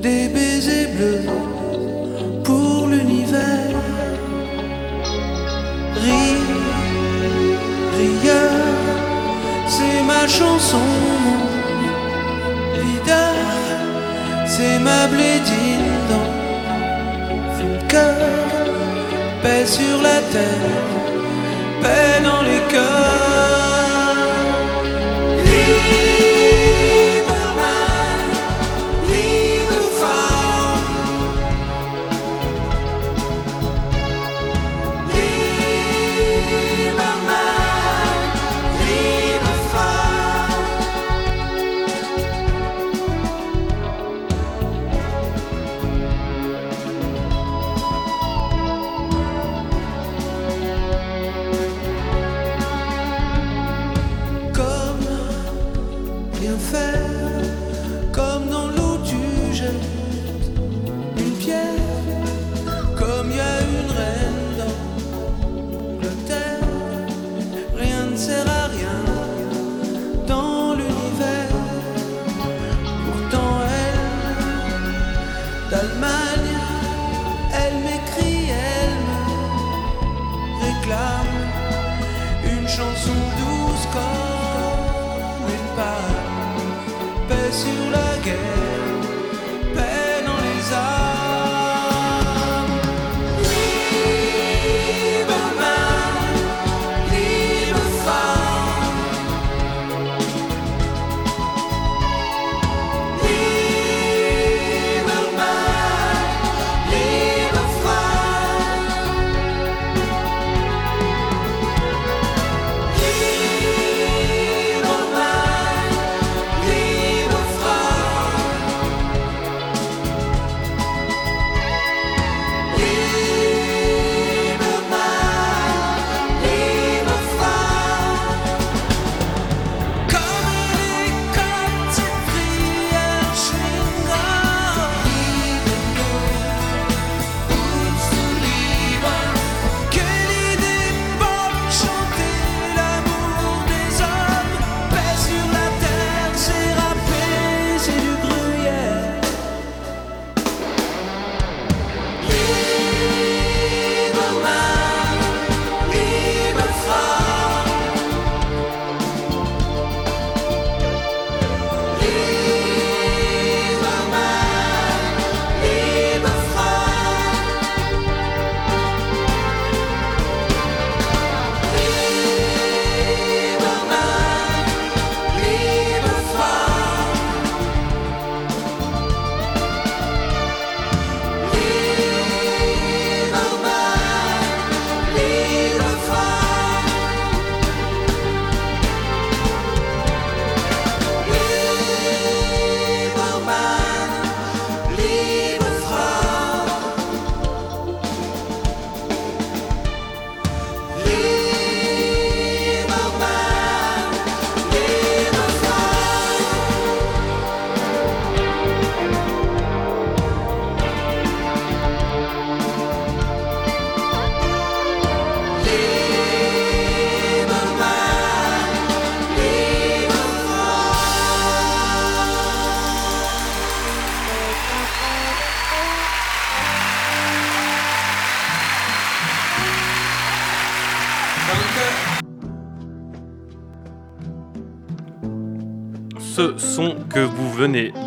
des 0.00 0.28
baisers 0.28 0.88
bleus 0.96 1.26
pour 2.44 2.86
l'univers. 2.86 3.76
Rire, 6.04 6.48
rieur, 7.98 8.50
c'est 9.74 10.02
ma 10.12 10.26
chanson, 10.26 10.88
leader, 12.82 13.34
c'est 14.46 14.78
ma 14.78 15.06
blédine 15.08 15.92
dans 16.10 16.42
cœur, 17.88 18.16
paix 19.42 19.66
sur 19.66 19.96
la 20.02 20.18
terre, 20.34 20.81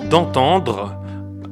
d'entendre 0.09 0.97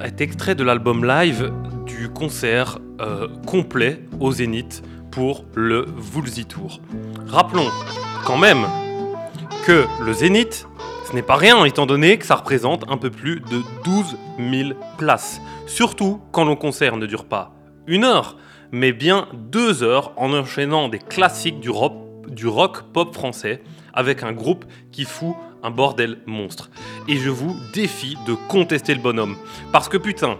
est 0.03 0.19
extrait 0.19 0.55
de 0.55 0.63
l'album 0.63 1.05
live 1.05 1.53
du 1.85 2.09
concert 2.09 2.79
euh, 2.99 3.27
complet 3.45 4.01
au 4.19 4.31
Zénith 4.31 4.83
pour 5.11 5.45
le 5.55 5.85
Woolsey 6.13 6.43
Tour. 6.43 6.81
Rappelons 7.27 7.69
quand 8.25 8.37
même 8.37 8.65
que 9.65 9.85
le 10.03 10.11
Zénith, 10.11 10.67
ce 11.07 11.15
n'est 11.15 11.21
pas 11.21 11.37
rien 11.37 11.63
étant 11.63 11.85
donné 11.85 12.17
que 12.17 12.25
ça 12.25 12.35
représente 12.35 12.83
un 12.89 12.97
peu 12.97 13.09
plus 13.09 13.39
de 13.39 13.61
12 13.85 14.17
000 14.37 14.79
places. 14.97 15.39
Surtout 15.65 16.19
quand 16.33 16.43
le 16.43 16.55
concert 16.55 16.97
ne 16.97 17.05
dure 17.05 17.25
pas 17.25 17.53
une 17.87 18.03
heure, 18.03 18.35
mais 18.73 18.91
bien 18.91 19.27
deux 19.33 19.81
heures 19.81 20.11
en 20.17 20.33
enchaînant 20.33 20.89
des 20.89 20.99
classiques 20.99 21.61
du 21.61 21.69
rock 21.69 22.83
pop 22.91 23.13
français 23.13 23.61
avec 23.93 24.23
un 24.23 24.31
groupe 24.31 24.65
qui 24.91 25.05
fout 25.05 25.35
un 25.63 25.71
bordel 25.71 26.17
monstre. 26.25 26.69
Et 27.07 27.17
je 27.17 27.29
vous 27.29 27.55
défie 27.73 28.17
de 28.27 28.33
contester 28.47 28.93
le 28.93 29.01
bonhomme. 29.01 29.37
Parce 29.71 29.89
que 29.89 29.97
putain, 29.97 30.37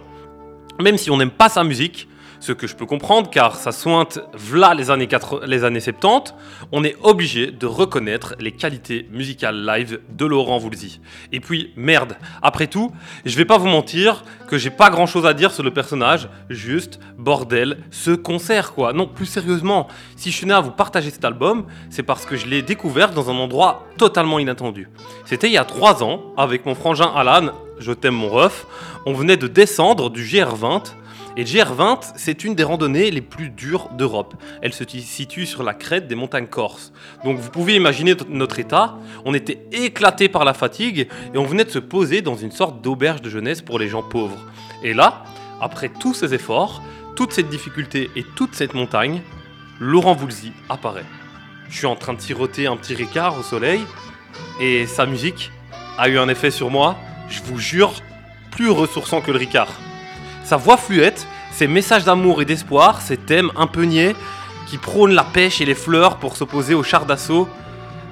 même 0.80 0.98
si 0.98 1.10
on 1.10 1.16
n'aime 1.16 1.30
pas 1.30 1.48
sa 1.48 1.64
musique, 1.64 2.08
ce 2.44 2.52
que 2.52 2.66
je 2.66 2.76
peux 2.76 2.84
comprendre 2.84 3.30
car 3.30 3.56
ça 3.56 3.72
sointe 3.72 4.18
v'là 4.34 4.74
les 4.74 4.90
années, 4.90 5.06
80 5.06 5.46
les 5.46 5.64
années 5.64 5.80
70, 5.80 6.34
on 6.72 6.84
est 6.84 6.94
obligé 7.02 7.50
de 7.50 7.64
reconnaître 7.64 8.34
les 8.38 8.52
qualités 8.52 9.08
musicales 9.10 9.64
live 9.64 10.00
de 10.10 10.26
Laurent 10.26 10.58
Voulzy. 10.58 11.00
Et 11.32 11.40
puis, 11.40 11.72
merde, 11.74 12.18
après 12.42 12.66
tout, 12.66 12.92
je 13.24 13.34
vais 13.36 13.46
pas 13.46 13.56
vous 13.56 13.68
mentir 13.68 14.24
que 14.46 14.58
j'ai 14.58 14.68
pas 14.68 14.90
grand 14.90 15.06
chose 15.06 15.24
à 15.24 15.32
dire 15.32 15.52
sur 15.52 15.62
le 15.62 15.70
personnage, 15.70 16.28
juste, 16.50 17.00
bordel, 17.16 17.78
ce 17.90 18.10
concert 18.10 18.74
quoi. 18.74 18.92
Non, 18.92 19.06
plus 19.06 19.24
sérieusement, 19.24 19.88
si 20.14 20.30
je 20.30 20.42
tenais 20.42 20.52
à 20.52 20.60
vous 20.60 20.70
partager 20.70 21.08
cet 21.08 21.24
album, 21.24 21.64
c'est 21.88 22.02
parce 22.02 22.26
que 22.26 22.36
je 22.36 22.46
l'ai 22.46 22.60
découvert 22.60 23.12
dans 23.12 23.30
un 23.30 23.36
endroit 23.36 23.86
totalement 23.96 24.38
inattendu. 24.38 24.90
C'était 25.24 25.46
il 25.46 25.54
y 25.54 25.58
a 25.58 25.64
3 25.64 26.04
ans, 26.04 26.20
avec 26.36 26.66
mon 26.66 26.74
frangin 26.74 27.10
Alan, 27.16 27.52
je 27.78 27.92
t'aime 27.92 28.16
mon 28.16 28.28
ref, 28.28 28.66
on 29.06 29.14
venait 29.14 29.38
de 29.38 29.46
descendre 29.46 30.10
du 30.10 30.24
GR20 30.24 30.92
et 31.36 31.44
GR20, 31.44 32.12
c'est 32.16 32.44
une 32.44 32.54
des 32.54 32.62
randonnées 32.62 33.10
les 33.10 33.20
plus 33.20 33.50
dures 33.50 33.88
d'Europe. 33.90 34.34
Elle 34.62 34.72
se 34.72 34.84
situe 34.86 35.46
sur 35.46 35.64
la 35.64 35.74
crête 35.74 36.06
des 36.06 36.14
montagnes 36.14 36.46
corses. 36.46 36.92
Donc 37.24 37.38
vous 37.38 37.50
pouvez 37.50 37.74
imaginer 37.74 38.14
notre 38.28 38.60
état. 38.60 38.96
On 39.24 39.34
était 39.34 39.66
éclaté 39.72 40.28
par 40.28 40.44
la 40.44 40.54
fatigue 40.54 41.08
et 41.34 41.38
on 41.38 41.44
venait 41.44 41.64
de 41.64 41.70
se 41.70 41.80
poser 41.80 42.22
dans 42.22 42.36
une 42.36 42.52
sorte 42.52 42.82
d'auberge 42.82 43.20
de 43.20 43.30
jeunesse 43.30 43.62
pour 43.62 43.80
les 43.80 43.88
gens 43.88 44.02
pauvres. 44.02 44.38
Et 44.84 44.94
là, 44.94 45.24
après 45.60 45.88
tous 45.88 46.14
ces 46.14 46.34
efforts, 46.34 46.82
toute 47.16 47.32
cette 47.32 47.48
difficulté 47.48 48.10
et 48.14 48.24
toute 48.36 48.54
cette 48.54 48.74
montagne, 48.74 49.20
Laurent 49.80 50.14
Voulzy 50.14 50.52
apparaît. 50.68 51.06
Je 51.68 51.78
suis 51.78 51.86
en 51.86 51.96
train 51.96 52.14
de 52.14 52.20
siroter 52.20 52.68
un 52.68 52.76
petit 52.76 52.94
Ricard 52.94 53.36
au 53.38 53.42
soleil 53.42 53.80
et 54.60 54.86
sa 54.86 55.04
musique 55.04 55.50
a 55.98 56.08
eu 56.08 56.18
un 56.18 56.28
effet 56.28 56.52
sur 56.52 56.70
moi, 56.70 56.96
je 57.28 57.42
vous 57.42 57.58
jure, 57.58 57.92
plus 58.52 58.70
ressourçant 58.70 59.20
que 59.20 59.32
le 59.32 59.38
Ricard. 59.38 59.72
Sa 60.54 60.58
voix 60.58 60.76
fluette, 60.76 61.26
ses 61.50 61.66
messages 61.66 62.04
d'amour 62.04 62.40
et 62.40 62.44
d'espoir, 62.44 63.02
ses 63.02 63.16
thèmes 63.16 63.50
un 63.56 63.66
peu 63.66 63.82
niais, 63.82 64.14
qui 64.68 64.78
prônent 64.78 65.12
la 65.12 65.24
pêche 65.24 65.60
et 65.60 65.64
les 65.64 65.74
fleurs 65.74 66.18
pour 66.18 66.36
s'opposer 66.36 66.74
aux 66.74 66.84
chars 66.84 67.06
d'assaut. 67.06 67.48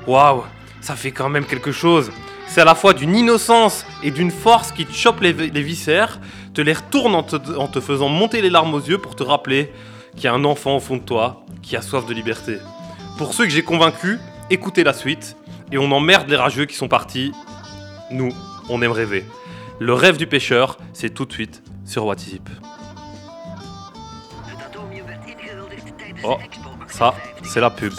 Waouh, 0.08 0.42
ça 0.80 0.96
fait 0.96 1.12
quand 1.12 1.28
même 1.28 1.44
quelque 1.44 1.70
chose. 1.70 2.10
C'est 2.48 2.60
à 2.60 2.64
la 2.64 2.74
fois 2.74 2.94
d'une 2.94 3.14
innocence 3.14 3.86
et 4.02 4.10
d'une 4.10 4.32
force 4.32 4.72
qui 4.72 4.86
te 4.86 4.92
chope 4.92 5.20
les, 5.20 5.32
viscères, 5.32 6.18
te 6.52 6.60
les 6.60 6.72
retourne 6.72 7.14
en 7.14 7.22
te, 7.22 7.36
en 7.56 7.68
te 7.68 7.78
faisant 7.78 8.08
monter 8.08 8.42
les 8.42 8.50
larmes 8.50 8.74
aux 8.74 8.80
yeux 8.80 8.98
pour 8.98 9.14
te 9.14 9.22
rappeler 9.22 9.70
qu'il 10.16 10.24
y 10.24 10.26
a 10.26 10.34
un 10.34 10.44
enfant 10.44 10.74
au 10.74 10.80
fond 10.80 10.96
de 10.96 11.02
toi 11.02 11.46
qui 11.62 11.76
a 11.76 11.80
soif 11.80 12.06
de 12.06 12.12
liberté. 12.12 12.56
Pour 13.18 13.34
ceux 13.34 13.44
que 13.44 13.50
j'ai 13.50 13.62
convaincus, 13.62 14.18
écoutez 14.50 14.82
la 14.82 14.94
suite 14.94 15.36
et 15.70 15.78
on 15.78 15.92
emmerde 15.92 16.28
les 16.28 16.34
rageux 16.34 16.64
qui 16.64 16.74
sont 16.74 16.88
partis. 16.88 17.30
Nous, 18.10 18.32
on 18.68 18.82
aime 18.82 18.90
rêver. 18.90 19.24
Le 19.78 19.94
rêve 19.94 20.16
du 20.16 20.26
pêcheur, 20.26 20.76
c'est 20.92 21.14
tout 21.14 21.24
de 21.24 21.32
suite 21.32 21.62
sur 21.92 22.06
WhatsApp. 22.06 22.48
Oh, 26.24 26.38
ça, 26.88 27.14
c'est 27.44 27.60
la 27.60 27.70
pub. 27.70 27.92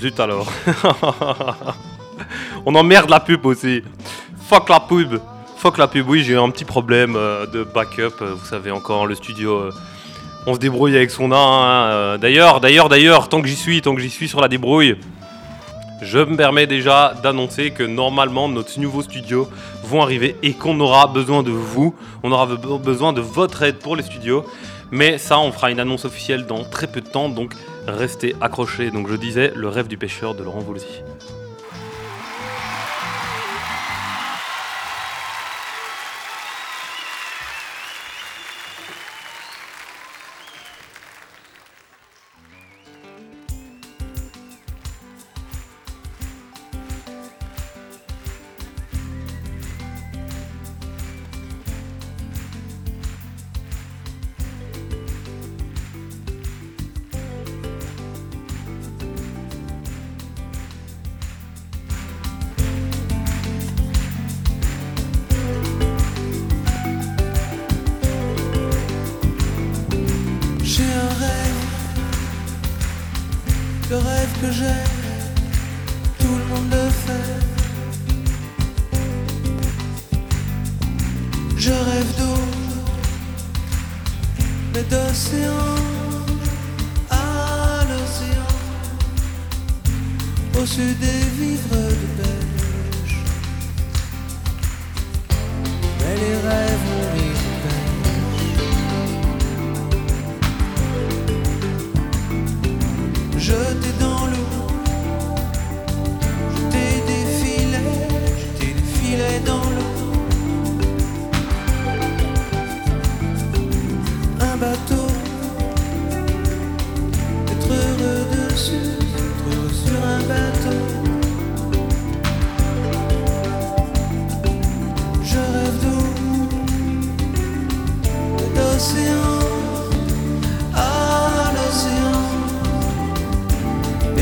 Zut 0.00 0.18
alors. 0.18 0.50
On 2.66 2.74
emmerde 2.74 3.08
la 3.10 3.20
pub 3.20 3.46
aussi. 3.46 3.82
Fuck 4.48 4.68
la 4.68 4.80
pub. 4.80 5.18
Fuck 5.58 5.78
la 5.78 5.86
pub. 5.86 6.08
Oui, 6.08 6.22
j'ai 6.24 6.32
eu 6.32 6.38
un 6.38 6.50
petit 6.50 6.64
problème 6.64 7.14
euh, 7.16 7.46
de 7.46 7.62
backup. 7.62 8.20
euh, 8.22 8.34
Vous 8.34 8.44
savez 8.44 8.70
encore, 8.72 9.06
le 9.06 9.14
studio. 9.14 9.52
euh, 9.58 9.72
on 10.46 10.54
se 10.54 10.58
débrouille 10.58 10.96
avec 10.96 11.10
son 11.10 11.30
art. 11.30 11.62
hein. 11.62 12.18
D'ailleurs, 12.18 12.60
d'ailleurs, 12.60 12.88
d'ailleurs, 12.88 13.28
tant 13.28 13.40
que 13.40 13.46
j'y 13.48 13.56
suis, 13.56 13.80
tant 13.82 13.94
que 13.94 14.00
j'y 14.00 14.10
suis 14.10 14.28
sur 14.28 14.40
la 14.40 14.48
débrouille, 14.48 14.96
je 16.02 16.18
me 16.18 16.36
permets 16.36 16.66
déjà 16.66 17.14
d'annoncer 17.22 17.70
que 17.70 17.82
normalement 17.82 18.48
nos 18.48 18.64
nouveaux 18.76 19.02
studios 19.02 19.48
vont 19.82 20.02
arriver 20.02 20.36
et 20.42 20.52
qu'on 20.52 20.78
aura 20.80 21.06
besoin 21.06 21.42
de 21.42 21.50
vous, 21.50 21.94
on 22.22 22.32
aura 22.32 22.46
be- 22.46 22.80
besoin 22.80 23.12
de 23.12 23.20
votre 23.20 23.62
aide 23.62 23.78
pour 23.78 23.96
les 23.96 24.02
studios. 24.02 24.44
Mais 24.92 25.18
ça, 25.18 25.38
on 25.40 25.50
fera 25.50 25.70
une 25.70 25.80
annonce 25.80 26.04
officielle 26.04 26.46
dans 26.46 26.62
très 26.62 26.86
peu 26.86 27.00
de 27.00 27.08
temps, 27.08 27.28
donc 27.28 27.54
restez 27.88 28.36
accrochés. 28.40 28.90
Donc 28.90 29.08
je 29.08 29.16
disais, 29.16 29.52
le 29.56 29.68
rêve 29.68 29.88
du 29.88 29.96
pêcheur 29.96 30.34
de 30.34 30.44
Laurent 30.44 30.60
Voulzy. 30.60 30.86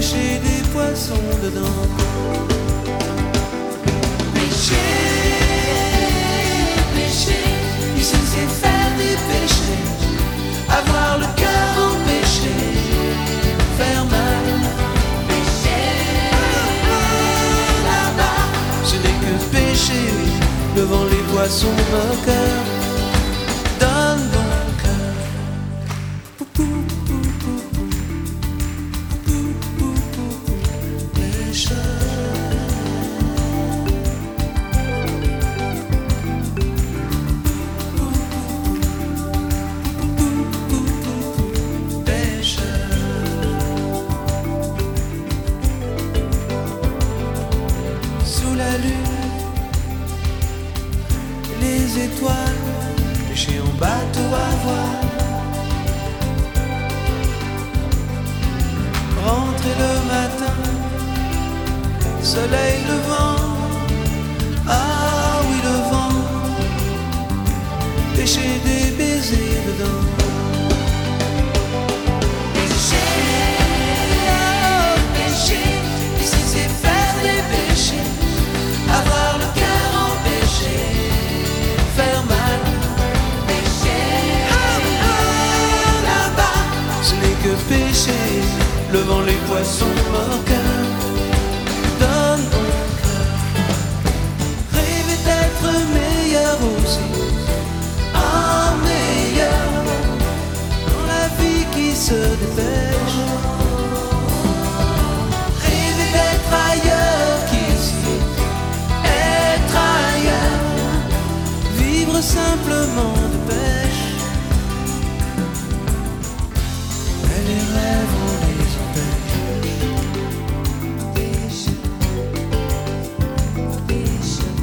Pêcher 0.05 0.39
des 0.39 0.69
poissons 0.69 1.15
dedans. 1.43 1.81
Pêcher, 4.35 4.75
pêcher, 6.95 7.45
ici 7.97 8.17
c'est 8.33 8.51
faire 8.61 8.91
du 8.99 9.17
péché, 9.31 9.77
avoir 10.69 11.19
le 11.19 11.27
cœur 11.41 11.69
empêché, 11.89 12.57
faire 13.79 14.05
mal. 14.05 14.47
Pêcher, 15.29 15.87
là-bas, 17.89 18.45
ce 18.85 18.97
n'est 18.97 19.21
que 19.25 19.35
pêcher, 19.57 20.05
oui, 20.17 20.33
devant 20.77 21.05
les 21.05 21.25
poissons. 21.33 22.74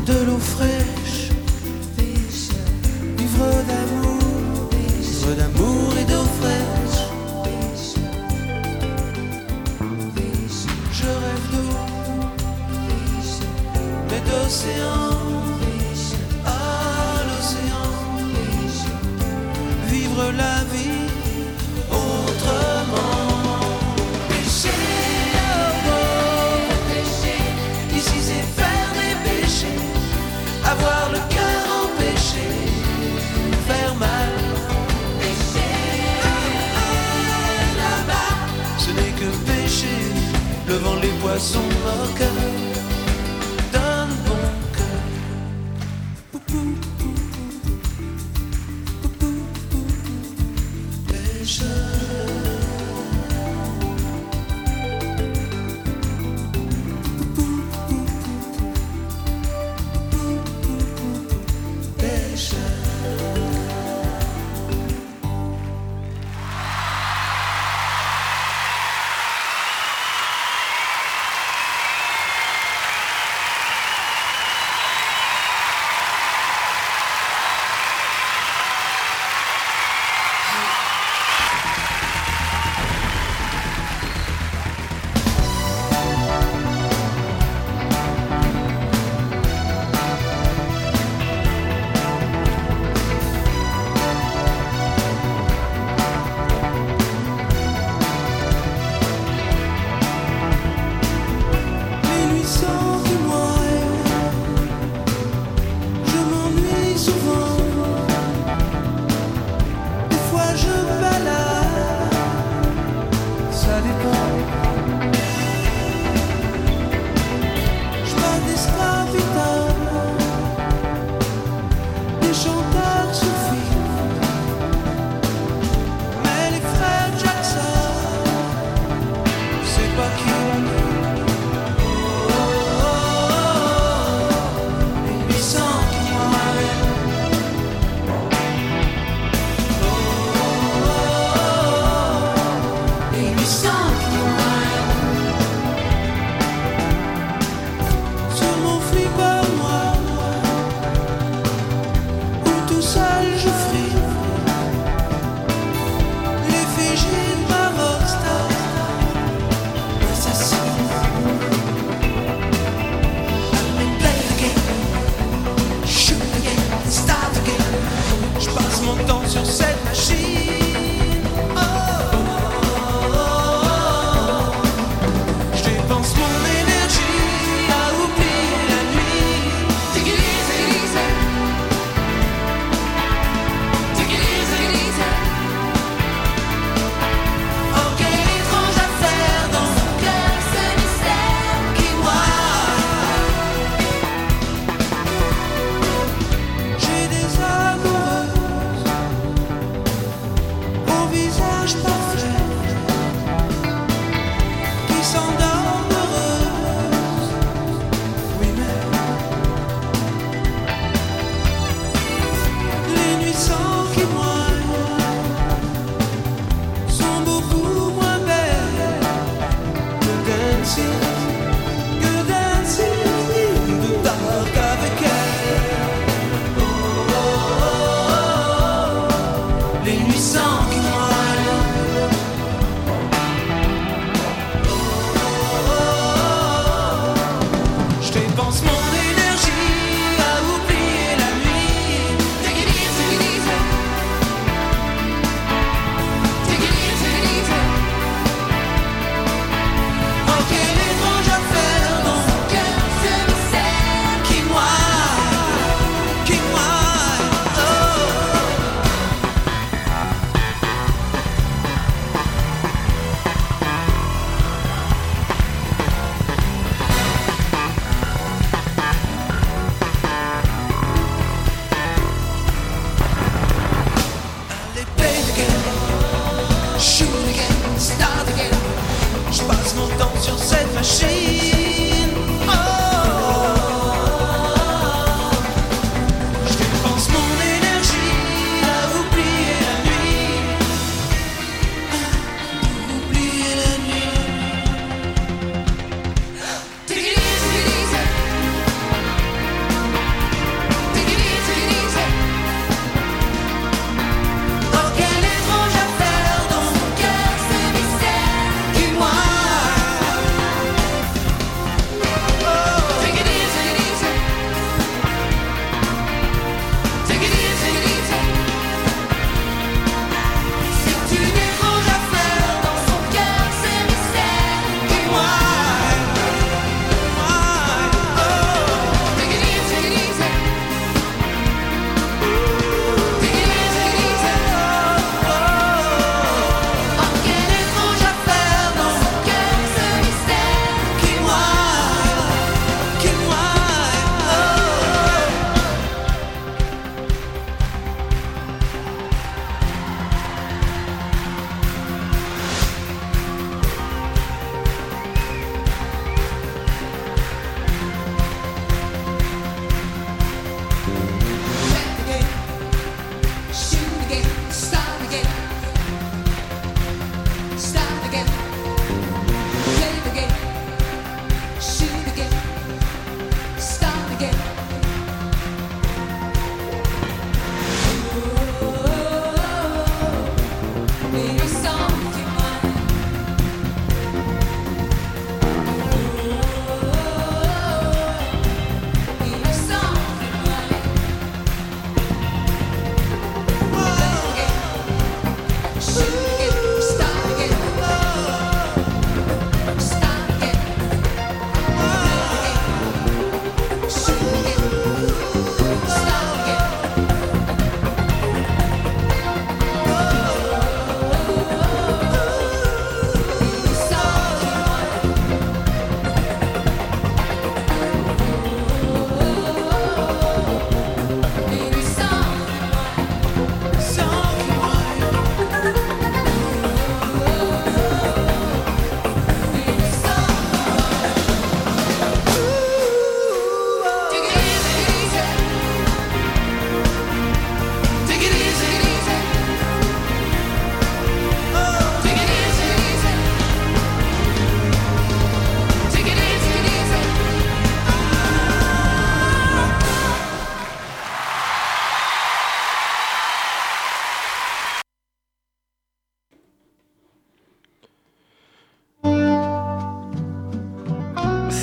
De 0.06 0.14
l'eau 0.26 0.40
fraîche, 0.40 0.71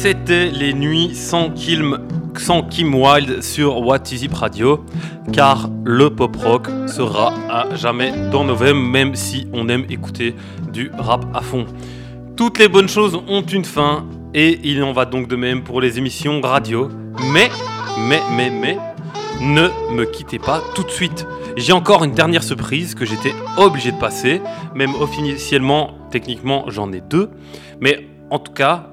C'était 0.08 0.48
les 0.48 0.72
nuits 0.72 1.14
sans 1.14 1.50
Kim, 1.50 1.98
sans 2.34 2.62
Kim 2.62 2.94
Wilde 2.94 3.42
sur 3.42 3.82
What 3.82 4.04
Is 4.10 4.24
It 4.24 4.32
Radio, 4.32 4.82
car 5.34 5.68
le 5.84 6.08
pop 6.08 6.34
rock 6.34 6.66
sera 6.86 7.34
à 7.50 7.74
jamais 7.74 8.14
dans 8.32 8.42
nos 8.42 8.54
veines, 8.54 8.78
même 8.78 9.14
si 9.14 9.46
on 9.52 9.68
aime 9.68 9.84
écouter 9.90 10.34
du 10.72 10.90
rap 10.96 11.26
à 11.34 11.42
fond. 11.42 11.66
Toutes 12.38 12.58
les 12.58 12.68
bonnes 12.68 12.88
choses 12.88 13.16
ont 13.28 13.42
une 13.42 13.66
fin, 13.66 14.06
et 14.32 14.58
il 14.64 14.82
en 14.82 14.94
va 14.94 15.04
donc 15.04 15.28
de 15.28 15.36
même 15.36 15.62
pour 15.62 15.82
les 15.82 15.98
émissions 15.98 16.40
radio. 16.40 16.88
Mais, 17.30 17.50
mais, 18.08 18.22
mais, 18.34 18.48
mais, 18.48 18.78
ne 19.42 19.68
me 19.92 20.06
quittez 20.06 20.38
pas 20.38 20.62
tout 20.74 20.84
de 20.84 20.90
suite. 20.90 21.26
J'ai 21.58 21.74
encore 21.74 22.02
une 22.02 22.12
dernière 22.12 22.44
surprise 22.44 22.94
que 22.94 23.04
j'étais 23.04 23.34
obligé 23.58 23.92
de 23.92 23.98
passer, 23.98 24.40
même 24.74 24.94
officiellement, 24.94 25.98
techniquement, 26.10 26.64
j'en 26.68 26.92
ai 26.94 27.02
deux. 27.02 27.28
Mais 27.82 28.08
en 28.30 28.38
tout 28.38 28.52
cas, 28.52 28.86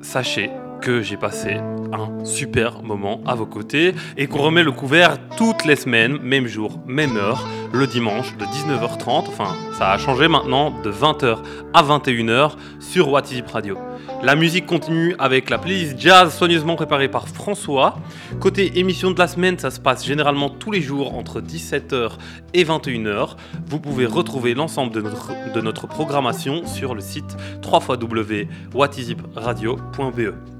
sachez 0.00 0.50
que 0.80 1.02
j'ai 1.02 1.16
passé 1.16 1.58
un 1.92 2.24
super 2.24 2.82
moment 2.82 3.20
à 3.26 3.34
vos 3.34 3.46
côtés 3.46 3.94
et 4.16 4.26
qu'on 4.26 4.42
remet 4.42 4.62
le 4.62 4.72
couvert 4.72 5.16
toutes 5.36 5.64
les 5.64 5.76
semaines, 5.76 6.18
même 6.22 6.46
jour, 6.46 6.80
même 6.86 7.16
heure, 7.16 7.46
le 7.72 7.86
dimanche 7.86 8.36
de 8.36 8.44
19h30. 8.44 9.28
Enfin, 9.28 9.54
ça 9.78 9.92
a 9.92 9.98
changé 9.98 10.26
maintenant 10.28 10.72
de 10.82 10.90
20h 10.90 11.38
à 11.74 11.82
21h 11.82 12.52
sur 12.78 13.10
What 13.10 13.24
Is 13.30 13.38
It 13.38 13.50
Radio. 13.50 13.76
La 14.22 14.36
musique 14.36 14.66
continue 14.66 15.14
avec 15.18 15.50
la 15.50 15.58
playlist 15.58 15.98
jazz 15.98 16.36
soigneusement 16.36 16.76
préparée 16.76 17.08
par 17.08 17.26
François. 17.28 17.98
Côté 18.38 18.78
émission 18.78 19.10
de 19.10 19.18
la 19.18 19.26
semaine, 19.28 19.58
ça 19.58 19.70
se 19.70 19.80
passe 19.80 20.04
généralement 20.04 20.50
tous 20.50 20.70
les 20.70 20.82
jours 20.82 21.16
entre 21.16 21.40
17h 21.40 22.12
et 22.54 22.64
21h. 22.64 23.36
Vous 23.66 23.80
pouvez 23.80 24.06
retrouver 24.06 24.54
l'ensemble 24.54 24.92
de 24.92 25.00
notre, 25.00 25.32
de 25.54 25.60
notre 25.60 25.86
programmation 25.86 26.66
sur 26.66 26.94
le 26.94 27.00
site 27.00 27.36
www.whatisipradio.be. 27.64 30.59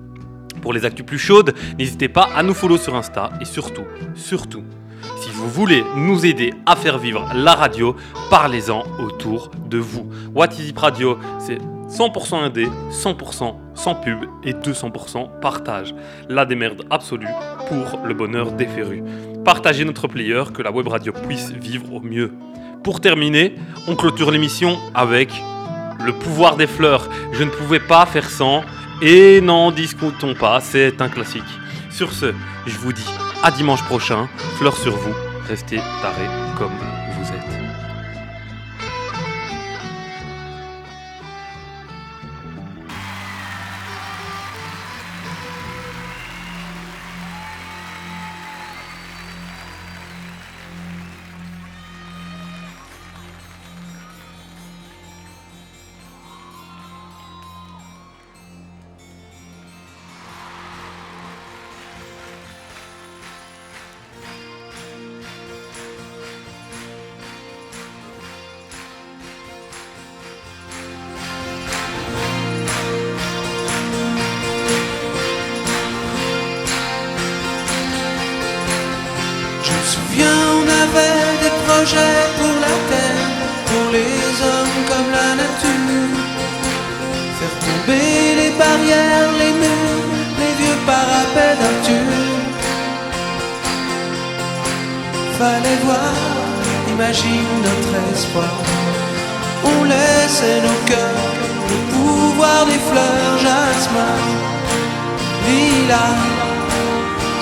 Pour 0.60 0.72
les 0.72 0.84
actus 0.84 1.04
plus 1.04 1.18
chaudes, 1.18 1.54
n'hésitez 1.78 2.08
pas 2.08 2.28
à 2.34 2.42
nous 2.42 2.54
follow 2.54 2.76
sur 2.76 2.94
Insta 2.94 3.30
et 3.40 3.44
surtout, 3.44 3.84
surtout, 4.14 4.62
si 5.20 5.30
vous 5.30 5.48
voulez 5.48 5.84
nous 5.96 6.24
aider 6.26 6.52
à 6.66 6.76
faire 6.76 6.98
vivre 6.98 7.28
la 7.34 7.54
radio, 7.54 7.96
parlez-en 8.30 8.84
autour 8.98 9.50
de 9.68 9.78
vous. 9.78 10.08
What 10.34 10.48
Is 10.58 10.72
Radio, 10.76 11.18
c'est 11.38 11.58
100% 11.88 12.36
indé, 12.36 12.66
100% 12.90 13.54
sans 13.74 13.94
pub 13.96 14.24
et 14.44 14.52
200% 14.52 15.40
partage. 15.40 15.94
La 16.28 16.44
démerde 16.44 16.84
absolue 16.90 17.26
pour 17.68 18.00
le 18.04 18.14
bonheur 18.14 18.52
des 18.52 18.66
férus. 18.66 19.02
Partagez 19.44 19.84
notre 19.84 20.06
player, 20.06 20.44
que 20.54 20.62
la 20.62 20.70
web 20.70 20.86
radio 20.88 21.12
puisse 21.12 21.50
vivre 21.50 21.94
au 21.94 22.00
mieux. 22.00 22.32
Pour 22.84 23.00
terminer, 23.00 23.54
on 23.88 23.96
clôture 23.96 24.30
l'émission 24.30 24.78
avec 24.94 25.30
le 26.04 26.12
pouvoir 26.12 26.56
des 26.56 26.66
fleurs. 26.66 27.08
Je 27.32 27.44
ne 27.44 27.50
pouvais 27.50 27.80
pas 27.80 28.06
faire 28.06 28.28
sans. 28.30 28.62
Et 29.02 29.40
n'en 29.40 29.70
discutons 29.70 30.34
pas, 30.34 30.60
c'est 30.60 31.00
un 31.00 31.08
classique. 31.08 31.42
Sur 31.90 32.12
ce, 32.12 32.34
je 32.66 32.76
vous 32.76 32.92
dis 32.92 33.08
à 33.42 33.50
dimanche 33.50 33.82
prochain. 33.84 34.28
Fleurs 34.58 34.76
sur 34.76 34.94
vous, 34.94 35.14
restez 35.48 35.78
tarés 36.02 36.28
comme 36.58 36.99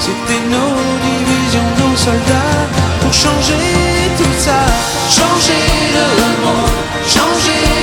C'était 0.01 0.42
nos 0.49 0.74
divisions, 1.05 1.68
nos 1.80 1.96
soldats 1.96 2.66
pour 3.01 3.12
changer 3.12 3.55
tout 4.16 4.38
ça, 4.38 4.61
changer 5.11 5.64
le 5.92 6.46
monde, 6.46 6.70
changer 7.07 7.78